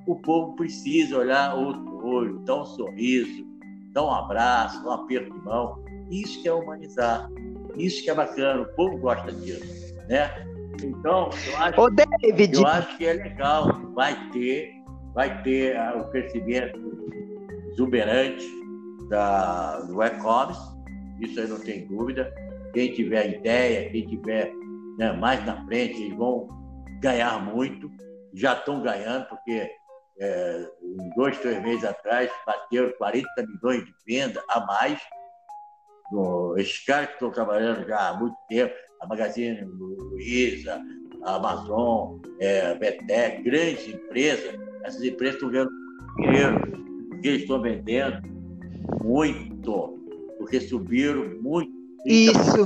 O 0.07 0.17
povo 0.17 0.57
precisa 0.57 1.19
olhar 1.19 1.55
outro 1.55 2.05
olho, 2.05 2.39
dar 2.41 2.63
um 2.63 2.65
sorriso, 2.65 3.47
dar 3.93 4.05
um 4.05 4.11
abraço, 4.11 4.83
dar 4.83 4.91
um 4.91 4.93
aperto 4.93 5.33
de 5.33 5.45
mão. 5.45 5.85
Isso 6.11 6.43
que 6.43 6.49
é 6.49 6.53
humanizar. 6.53 7.29
Isso 7.77 8.03
que 8.03 8.11
é 8.11 8.15
bacana, 8.15 8.63
o 8.63 8.67
povo 8.75 8.99
gosta 8.99 9.31
disso, 9.31 9.95
né? 10.09 10.29
Então, 10.83 11.31
eu 11.47 11.57
acho, 11.59 11.81
Ô, 11.81 11.91
David. 11.91 12.57
eu 12.57 12.67
acho 12.67 12.97
que 12.97 13.07
é 13.07 13.13
legal, 13.13 13.81
vai 13.95 14.17
ter, 14.31 14.73
vai 15.15 15.43
ter 15.43 15.77
uh, 15.77 16.01
o 16.01 16.11
crescimento 16.11 16.81
exuberante 17.71 18.60
da, 19.11 19.81
do 19.81 20.03
e-commerce, 20.03 20.61
isso 21.21 21.39
aí 21.39 21.49
não 21.49 21.59
tem 21.59 21.87
dúvida. 21.87 22.33
Quem 22.73 22.93
tiver 22.93 23.39
ideia, 23.39 23.91
quem 23.91 24.07
tiver 24.07 24.53
né, 24.97 25.13
mais 25.13 25.45
na 25.45 25.65
frente, 25.67 26.01
eles 26.01 26.17
vão 26.17 26.49
ganhar 27.01 27.45
muito. 27.45 27.91
Já 28.33 28.55
estão 28.55 28.81
ganhando, 28.81 29.27
porque 29.27 29.69
é, 30.21 30.67
dois, 31.17 31.37
três 31.39 31.61
meses 31.63 31.85
atrás 31.85 32.31
bateram 32.47 32.93
40 32.97 33.29
milhões 33.39 33.85
de 33.85 33.93
venda 34.07 34.43
a 34.49 34.65
mais. 34.65 35.01
No, 36.13 36.57
esses 36.57 36.85
caras 36.85 37.09
que 37.09 37.15
estão 37.15 37.31
trabalhando 37.31 37.87
já 37.87 38.09
há 38.09 38.15
muito 38.15 38.37
tempo, 38.49 38.75
a 39.01 39.07
Magazine 39.07 39.63
Luiza, 39.63 40.81
a 41.25 41.35
Amazon, 41.35 42.21
é, 42.39 42.71
a 42.71 42.75
Betec, 42.75 43.43
grandes 43.43 43.89
empresas, 43.89 44.55
essas 44.85 45.03
empresas 45.03 45.35
estão 45.35 45.51
ganhando 45.51 45.71
dinheiro, 46.17 46.61
porque 47.11 47.29
eles 47.29 47.43
estão 47.43 47.61
vendendo 47.61 48.40
muito, 49.03 49.99
porque 50.39 50.61
subiram 50.61 51.41
muito. 51.41 51.71
Isso, 52.07 52.65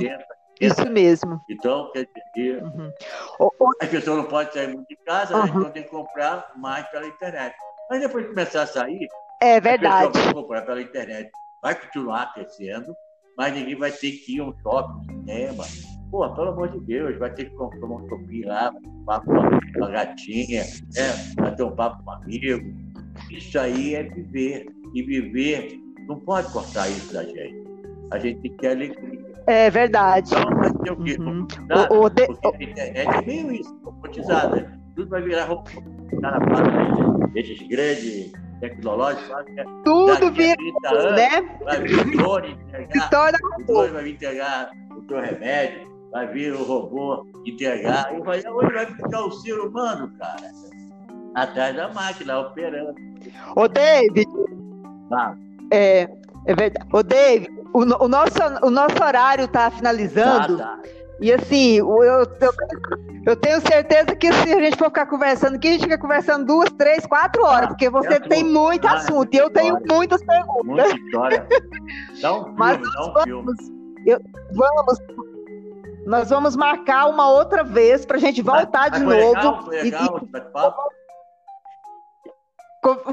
isso 0.61 0.89
mesmo. 0.89 1.41
Então, 1.49 1.91
quer 1.91 2.07
dizer, 2.35 2.63
uhum. 2.63 2.91
as 3.81 3.89
pessoas 3.89 4.17
não 4.17 4.25
podem 4.25 4.53
sair 4.53 4.73
muito 4.73 4.87
de 4.87 4.95
casa, 4.97 5.37
uhum. 5.37 5.45
então 5.45 5.69
tem 5.71 5.83
que 5.83 5.89
comprar 5.89 6.53
mais 6.57 6.87
pela 6.89 7.07
internet. 7.07 7.55
Mas 7.89 8.01
depois 8.01 8.23
de 8.23 8.29
começar 8.29 8.63
a 8.63 8.67
sair, 8.67 9.07
é 9.41 9.59
verdade. 9.59 10.17
vai 10.17 10.33
comprar 10.33 10.61
pela 10.63 10.81
internet. 10.81 11.29
Vai 11.61 11.75
continuar 11.75 12.33
crescendo, 12.33 12.95
mas 13.37 13.53
ninguém 13.53 13.75
vai 13.75 13.91
ter 13.91 14.11
que 14.11 14.37
ir 14.37 14.39
a 14.39 14.45
um 14.45 14.53
shopping, 14.61 14.99
um 14.99 15.19
cinema. 15.19 15.63
Pô, 16.11 16.29
pelo 16.33 16.49
amor 16.49 16.69
de 16.69 16.79
Deus, 16.81 17.17
vai 17.17 17.33
ter 17.33 17.49
que 17.49 17.55
comprar 17.55 17.87
um 17.87 18.07
shopping 18.07 18.45
lá, 18.45 18.71
um 18.85 19.05
papo 19.05 19.25
com 19.25 19.79
uma 19.79 19.89
gatinha, 19.89 20.63
né? 20.93 21.33
vai 21.37 21.55
ter 21.55 21.63
um 21.63 21.75
papo 21.75 22.03
com 22.03 22.11
um 22.11 22.13
amigo. 22.13 22.73
Isso 23.31 23.59
aí 23.59 23.95
é 23.95 24.03
viver. 24.03 24.65
E 24.93 25.03
viver 25.03 25.77
não 26.07 26.19
pode 26.19 26.51
cortar 26.51 26.89
isso 26.89 27.13
da 27.13 27.23
gente. 27.23 27.63
A 28.11 28.19
gente 28.19 28.41
tem 28.41 28.51
que 28.51 28.57
ter 28.57 28.67
alegria. 28.69 29.25
É 29.47 29.69
verdade. 29.69 30.33
Então, 30.33 30.57
vai 30.57 30.73
ter 30.73 30.91
o 30.91 31.03
quê? 31.03 31.17
Uhum. 31.19 31.47
O, 31.91 32.05
o 32.05 32.09
de... 32.09 32.27
Porque 32.27 32.63
a 32.63 32.69
internet 32.69 33.07
é 33.07 33.21
meio 33.25 33.51
isso, 33.51 33.79
robotizada. 33.83 34.55
Né? 34.55 34.79
Tudo 34.95 35.09
vai 35.09 35.21
virar 35.21 35.45
robotizado. 35.45 35.95
Cara, 36.21 36.39
né? 36.39 37.15
esses 37.35 37.67
grandes 37.67 38.31
tecnológicos. 38.59 39.29
Né? 39.53 39.65
Tudo 39.83 40.31
vira, 40.31 40.55
anos, 40.85 41.15
né? 41.15 41.57
Vai 41.63 41.81
vir 41.81 41.99
o 41.99 42.11
drone 42.17 42.51
entregar, 42.51 43.33
o 43.59 43.65
drone 43.65 43.91
vai 43.91 44.09
entregar 44.09 44.71
o 44.95 45.01
teu 45.01 45.19
remédio, 45.19 45.87
vai 46.11 46.27
vir 46.27 46.53
o 46.53 46.63
robô 46.63 47.27
entregar. 47.45 48.13
E 48.15 48.21
vai, 48.21 48.41
onde 48.47 48.73
vai 48.73 48.85
ficar 48.85 49.25
o 49.25 49.31
ser 49.31 49.59
humano, 49.59 50.11
cara? 50.17 50.51
Atrás 51.35 51.75
da 51.75 51.93
máquina, 51.93 52.39
operando. 52.39 52.95
Ô, 53.55 53.67
David. 53.67 54.29
Ah. 55.11 55.35
É, 55.71 56.09
é 56.45 56.55
verdade. 56.55 56.87
Ô, 56.91 57.03
Dave, 57.03 57.47
o, 57.73 57.79
o, 57.79 58.07
nosso, 58.07 58.37
o 58.61 58.69
nosso 58.69 59.03
horário 59.03 59.45
está 59.45 59.69
finalizando. 59.69 60.57
Tá, 60.57 60.77
tá. 60.77 60.79
E 61.19 61.31
assim, 61.31 61.75
eu, 61.77 62.03
eu, 62.03 62.27
eu, 63.25 63.35
tenho 63.37 63.61
certeza 63.61 64.15
que 64.15 64.31
se 64.31 64.53
a 64.53 64.59
gente 64.59 64.77
for 64.77 64.87
ficar 64.87 65.05
conversando 65.05 65.55
aqui, 65.55 65.69
a 65.69 65.71
gente 65.71 65.83
fica 65.83 65.97
conversando 65.97 66.45
duas, 66.45 66.69
três, 66.73 67.05
quatro 67.05 67.43
horas, 67.43 67.69
porque 67.69 67.89
você 67.89 68.15
é 68.15 68.19
tem 68.19 68.43
muito 68.43 68.85
ah, 68.85 68.95
assunto 68.95 69.33
e 69.33 69.37
eu 69.37 69.49
tenho 69.49 69.79
muitas 69.89 70.21
perguntas. 70.23 70.65
Muita 70.65 70.87
história. 70.89 71.47
Dá 72.21 72.33
um 72.33 72.43
filme, 72.43 72.59
Mas 72.59 72.81
dá 72.81 73.05
um 73.05 73.13
vamos. 73.13 73.55
Eu, 74.05 74.19
vamos, 74.53 74.99
nós 76.05 76.29
vamos 76.29 76.55
marcar 76.55 77.07
uma 77.07 77.29
outra 77.29 77.63
vez 77.63 78.05
para 78.05 78.17
a 78.17 78.19
gente 78.19 78.41
voltar 78.41 78.89
de 78.89 78.99
novo. 78.99 79.15
Legal, 79.15 79.67
legal, 79.67 80.21
e, 80.21 80.35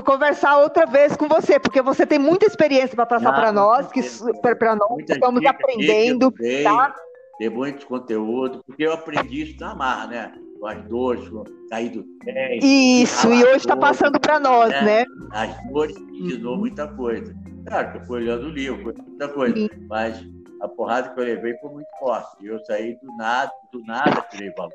conversar 0.05 0.59
outra 0.59 0.87
vez 0.87 1.17
com 1.17 1.29
você, 1.29 1.59
porque 1.59 1.81
você 1.81 2.07
tem 2.07 2.19
muita 2.19 2.47
experiência 2.47 2.95
para 2.95 3.07
passar 3.07 3.33
para 3.33 3.53
nós, 3.53 3.91
que 3.91 4.03
para 4.41 4.77
nós 4.77 5.05
estamos 5.09 5.45
aprendendo, 5.45 6.33
tá? 6.63 6.95
Tem 7.39 7.49
muito 7.49 7.87
conteúdo, 7.87 8.63
porque 8.67 8.85
eu 8.85 8.93
aprendi 8.93 9.43
isso 9.43 9.61
na 9.61 9.75
marra, 9.75 10.07
né? 10.07 10.33
Com 10.61 10.67
as 10.67 10.83
dores, 10.85 11.25
cair 11.71 11.91
do 11.91 12.05
pé. 12.25 12.59
Isso, 12.63 13.33
e 13.33 13.43
hoje 13.43 13.57
está 13.57 13.77
passando 13.77 14.21
para 14.21 14.39
nós, 14.39 14.71
né? 14.71 14.83
né? 14.83 15.05
As 15.33 15.73
dores 15.73 15.99
me 15.99 16.21
ensinou 16.21 16.55
uhum. 16.55 16.61
muita 16.61 16.87
coisa. 16.87 17.35
Claro 17.67 17.93
que 17.93 17.99
eu 17.99 18.05
fui 18.05 18.23
olhando 18.23 18.47
o 18.47 18.51
livro, 18.51 18.95
muita 19.07 19.29
coisa, 19.29 19.57
Sim. 19.57 19.69
mas 19.89 20.25
a 20.61 20.69
porrada 20.69 21.11
que 21.11 21.21
eu 21.21 21.25
levei 21.25 21.57
foi 21.59 21.71
muito 21.71 21.89
forte. 21.99 22.47
Eu 22.47 22.61
saí 22.65 22.95
do 23.03 23.17
nada, 23.17 23.51
do 23.73 23.83
nada 23.85 24.21
tirei 24.31 24.53
valor. 24.57 24.73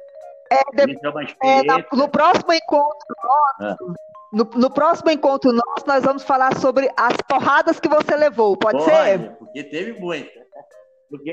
É, 0.52 0.86
de... 0.86 0.94
é, 1.44 1.60
é 1.60 1.96
no 1.96 2.10
próximo 2.10 2.54
encontro 2.54 3.16
nosso, 3.24 3.64
ah. 3.64 3.78
No, 4.32 4.44
no, 4.56 4.70
próximo 4.70 5.10
encontro 5.10 5.54
nosso, 5.54 5.88
nós 5.88 6.04
vamos 6.04 6.24
falar 6.24 6.58
sobre 6.58 6.90
as 6.98 7.16
porradas 7.30 7.80
que 7.80 7.88
você 7.88 8.16
levou, 8.16 8.58
pode, 8.58 8.78
pode 8.78 8.92
ser? 8.92 9.32
Porque 9.38 9.64
teve 9.64 10.00
muita. 10.00 10.30
Porque 11.10 11.30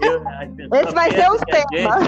eu, 0.00 0.22
Esse 0.80 0.94
vai 0.94 1.10
ser 1.10 1.30
o 1.30 1.38
tema. 1.38 1.98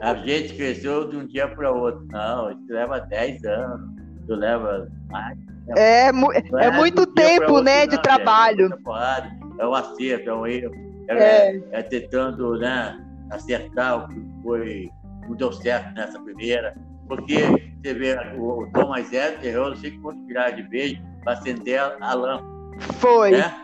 A, 0.00 0.10
a 0.10 0.14
gente 0.14 0.54
cresceu 0.54 1.08
de 1.08 1.16
um 1.16 1.26
dia 1.26 1.48
para 1.48 1.72
o 1.72 1.80
outro. 1.80 2.06
Não, 2.12 2.52
isso 2.52 2.66
leva 2.68 3.00
10 3.00 3.44
anos, 3.44 3.90
isso 4.22 4.34
leva 4.34 4.88
mais. 5.10 5.36
É, 5.76 6.06
é, 6.06 6.66
é 6.66 6.70
muito 6.70 7.04
tempo, 7.06 7.54
outro, 7.54 7.64
né, 7.64 7.86
de 7.88 7.96
não, 7.96 8.02
trabalho. 8.02 8.66
É, 8.72 8.76
porrada, 8.84 9.30
é 9.58 9.66
um 9.66 9.74
acerto, 9.74 10.30
é 10.30 10.34
um 10.34 10.46
erro. 10.46 10.72
É, 11.08 11.16
é. 11.16 11.62
é 11.72 11.82
tentando 11.82 12.56
né, 12.56 13.04
acertar 13.30 14.04
o 14.04 14.08
que 14.08 14.24
foi, 14.44 14.90
não 15.28 15.34
deu 15.34 15.52
certo 15.52 15.92
nessa 15.94 16.20
primeira 16.20 16.72
Porque 17.08 17.36
você 17.82 17.94
vê 17.94 18.16
o 18.36 18.68
Thomas 18.72 19.12
Edison 19.12 19.42
errou 19.42 19.70
não 19.70 19.76
sei 19.76 19.98
quantos 19.98 20.22
milhares 20.26 20.56
de 20.56 20.62
vezes 20.64 20.98
para 21.22 21.34
acender 21.34 21.78
a 21.78 22.14
lâmpada. 22.14 22.56
Foi. 22.98 23.30
Né? 23.32 23.54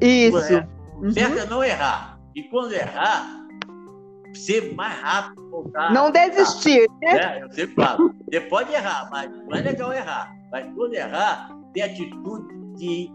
Isso. 0.00 0.54
É, 0.54 0.66
uhum. 0.96 1.10
Certo 1.10 1.38
é 1.38 1.46
não 1.46 1.62
errar. 1.62 2.18
E 2.34 2.42
quando 2.44 2.72
errar, 2.72 3.38
ser 4.34 4.74
mais 4.74 4.98
rápido 5.00 5.50
voltar. 5.50 5.92
Não 5.92 6.10
desistir, 6.10 6.88
né? 7.02 7.38
É, 7.38 7.42
eu 7.42 7.50
sempre 7.50 7.74
falo. 7.74 8.14
Você 8.30 8.40
pode 8.42 8.72
errar, 8.72 9.08
mas 9.10 9.30
não 9.30 9.56
é 9.56 9.60
legal 9.60 9.92
errar. 9.92 10.32
Mas 10.52 10.66
quando 10.74 10.94
errar, 10.94 11.50
ter 11.72 11.82
atitude 11.82 12.46
de 12.76 13.10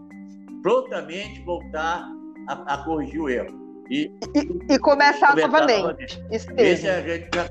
prontamente 0.62 1.40
voltar 1.42 2.06
a, 2.48 2.74
a 2.74 2.84
corrigir 2.84 3.20
o 3.20 3.28
erro. 3.28 3.64
E, 3.90 4.10
e, 4.34 4.74
e 4.74 4.78
começar, 4.78 5.30
começar 5.30 5.48
novamente. 5.48 5.82
novamente. 5.82 6.24
Isso 6.30 6.48
mesmo. 6.54 6.60
Esse 6.60 6.86
é 6.88 6.96
a 6.96 7.02
gente 7.02 7.28
já 7.34 7.48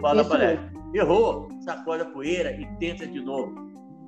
fala 0.00 0.24
para 0.24 0.58
Errou, 0.96 1.48
sacode 1.60 2.02
a 2.02 2.06
poeira 2.06 2.52
e 2.52 2.66
tenta 2.78 3.06
de 3.06 3.20
novo. 3.20 3.54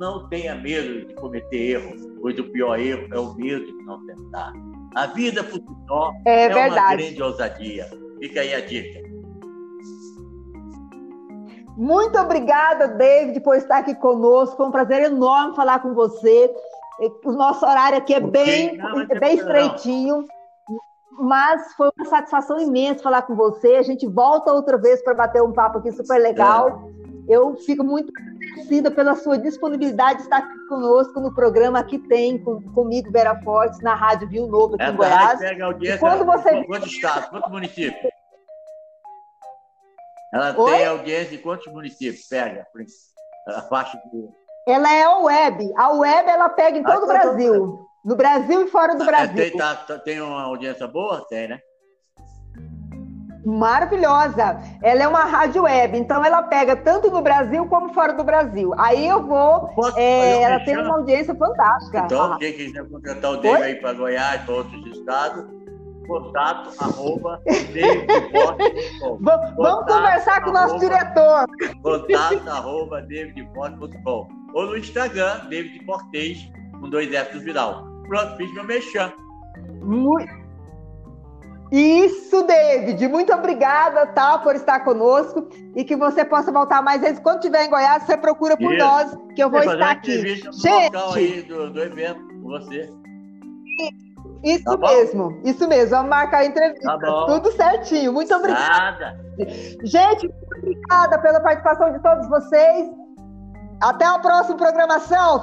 Não 0.00 0.26
tenha 0.28 0.54
medo 0.54 1.06
de 1.06 1.14
cometer 1.16 1.72
erro, 1.72 2.18
pois 2.22 2.38
o 2.38 2.44
pior 2.44 2.78
erro 2.78 3.06
é 3.12 3.18
o 3.18 3.34
medo 3.34 3.66
de 3.66 3.84
não 3.84 4.06
tentar. 4.06 4.52
A 4.94 5.06
vida 5.06 5.44
por 5.44 5.58
si 5.58 5.66
só 5.86 6.12
é, 6.26 6.46
é 6.46 6.68
uma 6.68 6.96
grande 6.96 7.22
ousadia. 7.22 7.86
Fica 8.18 8.40
aí 8.40 8.54
a 8.54 8.60
dica. 8.60 9.06
Muito 11.76 12.18
obrigada, 12.18 12.88
David, 12.88 13.38
por 13.40 13.54
estar 13.56 13.78
aqui 13.78 13.94
conosco. 13.94 14.56
Foi 14.56 14.66
um 14.66 14.72
prazer 14.72 15.02
enorme 15.02 15.54
falar 15.54 15.80
com 15.80 15.92
você. 15.92 16.50
O 17.22 17.32
nosso 17.32 17.66
horário 17.66 17.98
aqui 17.98 18.14
é 18.14 18.20
bem, 18.20 18.76
não, 18.78 19.02
é 19.02 19.06
bem 19.20 19.36
estreitinho, 19.36 20.26
mas 21.18 21.72
foi 21.74 21.90
uma 21.96 22.06
satisfação 22.06 22.60
imensa 22.60 23.02
falar 23.02 23.22
com 23.22 23.34
você. 23.34 23.76
A 23.76 23.82
gente 23.82 24.06
volta 24.06 24.52
outra 24.52 24.78
vez 24.78 25.02
para 25.02 25.14
bater 25.14 25.42
um 25.42 25.52
papo 25.52 25.78
aqui 25.78 25.92
super 25.92 26.18
legal. 26.18 26.90
É. 26.94 26.98
Eu 27.28 27.56
fico 27.56 27.84
muito 27.84 28.10
agradecida 28.16 28.90
pela 28.90 29.14
sua 29.14 29.36
disponibilidade 29.36 30.18
de 30.18 30.22
estar 30.22 30.38
aqui 30.38 30.66
conosco 30.66 31.20
no 31.20 31.34
programa 31.34 31.84
que 31.84 31.98
tem 31.98 32.42
com, 32.42 32.62
comigo, 32.72 33.10
Vera 33.10 33.38
Fortes, 33.42 33.80
na 33.80 33.94
Rádio 33.94 34.28
Rio 34.28 34.46
Novo, 34.46 34.76
aqui 34.76 34.84
Essa 34.84 34.92
em 34.92 34.96
Goiás. 34.96 35.38
Pega 35.38 35.64
audiência 35.66 35.98
quando 35.98 36.24
você... 36.24 36.64
Quantos 36.64 36.90
estados, 36.90 37.28
quantos 37.28 37.50
municípios? 37.50 38.12
Ela 40.32 40.54
Oi? 40.58 40.70
tem 40.72 40.86
audiência 40.86 41.34
em 41.34 41.38
quantos 41.38 41.66
municípios? 41.72 42.26
Pega 42.28 42.66
a 43.48 43.62
faixa 43.62 43.98
de... 44.10 44.28
Ela 44.66 44.92
é 44.92 45.02
a 45.02 45.18
web. 45.18 45.72
A 45.76 45.92
web 45.92 46.30
ela 46.30 46.48
pega 46.50 46.78
em 46.78 46.82
todo 46.82 46.92
ah, 46.92 47.00
o 47.00 47.04
então 47.04 47.08
Brasil. 47.08 47.88
No 48.04 48.16
Brasil 48.16 48.62
e 48.62 48.70
fora 48.70 48.96
do 48.96 49.02
ah, 49.02 49.06
Brasil. 49.06 49.36
Tem, 49.36 49.56
tá, 49.56 49.74
tem 49.98 50.20
uma 50.20 50.42
audiência 50.42 50.86
boa? 50.86 51.26
Tem, 51.28 51.48
né? 51.48 51.60
maravilhosa. 53.48 54.60
Ela 54.82 55.04
é 55.04 55.08
uma 55.08 55.24
rádio 55.24 55.62
web, 55.62 55.96
então 55.96 56.24
ela 56.24 56.42
pega 56.42 56.76
tanto 56.76 57.10
no 57.10 57.22
Brasil 57.22 57.66
como 57.66 57.92
fora 57.94 58.12
do 58.12 58.22
Brasil. 58.22 58.72
Aí 58.76 59.06
eu 59.06 59.22
vou. 59.22 59.68
Posso, 59.68 59.98
é, 59.98 60.42
ela 60.42 60.60
tem 60.60 60.76
uma 60.76 60.96
audiência 60.96 61.34
fantástica. 61.34 62.02
Então, 62.04 62.32
ah. 62.32 62.38
quem 62.38 62.52
quiser 62.52 62.86
contratar 62.88 63.32
o 63.32 63.36
David 63.38 63.62
aí 63.62 63.74
para 63.76 63.92
Goiás, 63.94 64.42
para 64.42 64.54
outros 64.54 64.86
estados, 64.86 65.44
contato 66.06 66.70
arroba 66.78 67.40
Vamos, 69.20 69.56
vamos 69.56 69.86
conversar 69.86 70.42
com 70.42 70.50
o 70.50 70.52
nosso 70.52 70.78
diretor. 70.78 71.46
Contato 71.82 72.48
arroba 72.48 73.00
davidporte.com 73.02 74.28
ou 74.54 74.66
no 74.66 74.76
Instagram, 74.76 75.46
David 75.48 75.84
com 76.80 76.88
dois 76.88 77.12
F 77.12 77.36
no 77.36 77.42
final. 77.42 77.87
Pronto, 78.08 78.36
fiz 78.36 78.52
meu 78.54 78.64
mexão. 78.64 79.12
Muito. 79.82 80.38
Isso, 81.70 82.42
David. 82.44 83.06
Muito 83.08 83.32
obrigada, 83.32 84.06
tá, 84.06 84.38
por 84.38 84.54
estar 84.54 84.80
conosco 84.80 85.48
e 85.76 85.84
que 85.84 85.94
você 85.94 86.24
possa 86.24 86.50
voltar 86.50 86.80
mais 86.82 87.02
vezes. 87.02 87.20
Quando 87.20 87.36
estiver 87.36 87.66
em 87.66 87.70
Goiás, 87.70 88.04
você 88.04 88.16
procura 88.16 88.56
por 88.56 88.72
Isso. 88.72 88.84
nós, 88.84 89.16
que 89.34 89.42
eu 89.42 89.50
vou 89.50 89.60
estar 89.60 89.90
aqui. 89.90 90.36
Gente, 90.36 90.96
aí 91.14 91.42
do, 91.42 91.70
do 91.70 91.82
evento 91.82 92.26
com 92.42 92.48
você. 92.48 92.90
Isso 94.42 94.64
tá 94.64 94.76
mesmo, 94.78 95.40
isso 95.44 95.68
mesmo. 95.68 95.90
Vamos 95.90 96.10
marcar 96.10 96.38
a 96.38 96.46
entrevista. 96.46 96.98
Tá 96.98 97.26
Tudo 97.26 97.52
certinho. 97.52 98.12
Muito 98.12 98.34
obrigada. 98.34 99.18
Gente, 99.84 100.26
muito 100.26 100.56
obrigada 100.58 101.18
pela 101.18 101.40
participação 101.40 101.92
de 101.92 102.02
todos 102.02 102.28
vocês. 102.28 102.88
Até 103.82 104.06
a 104.06 104.18
próxima 104.18 104.56
programação. 104.56 105.42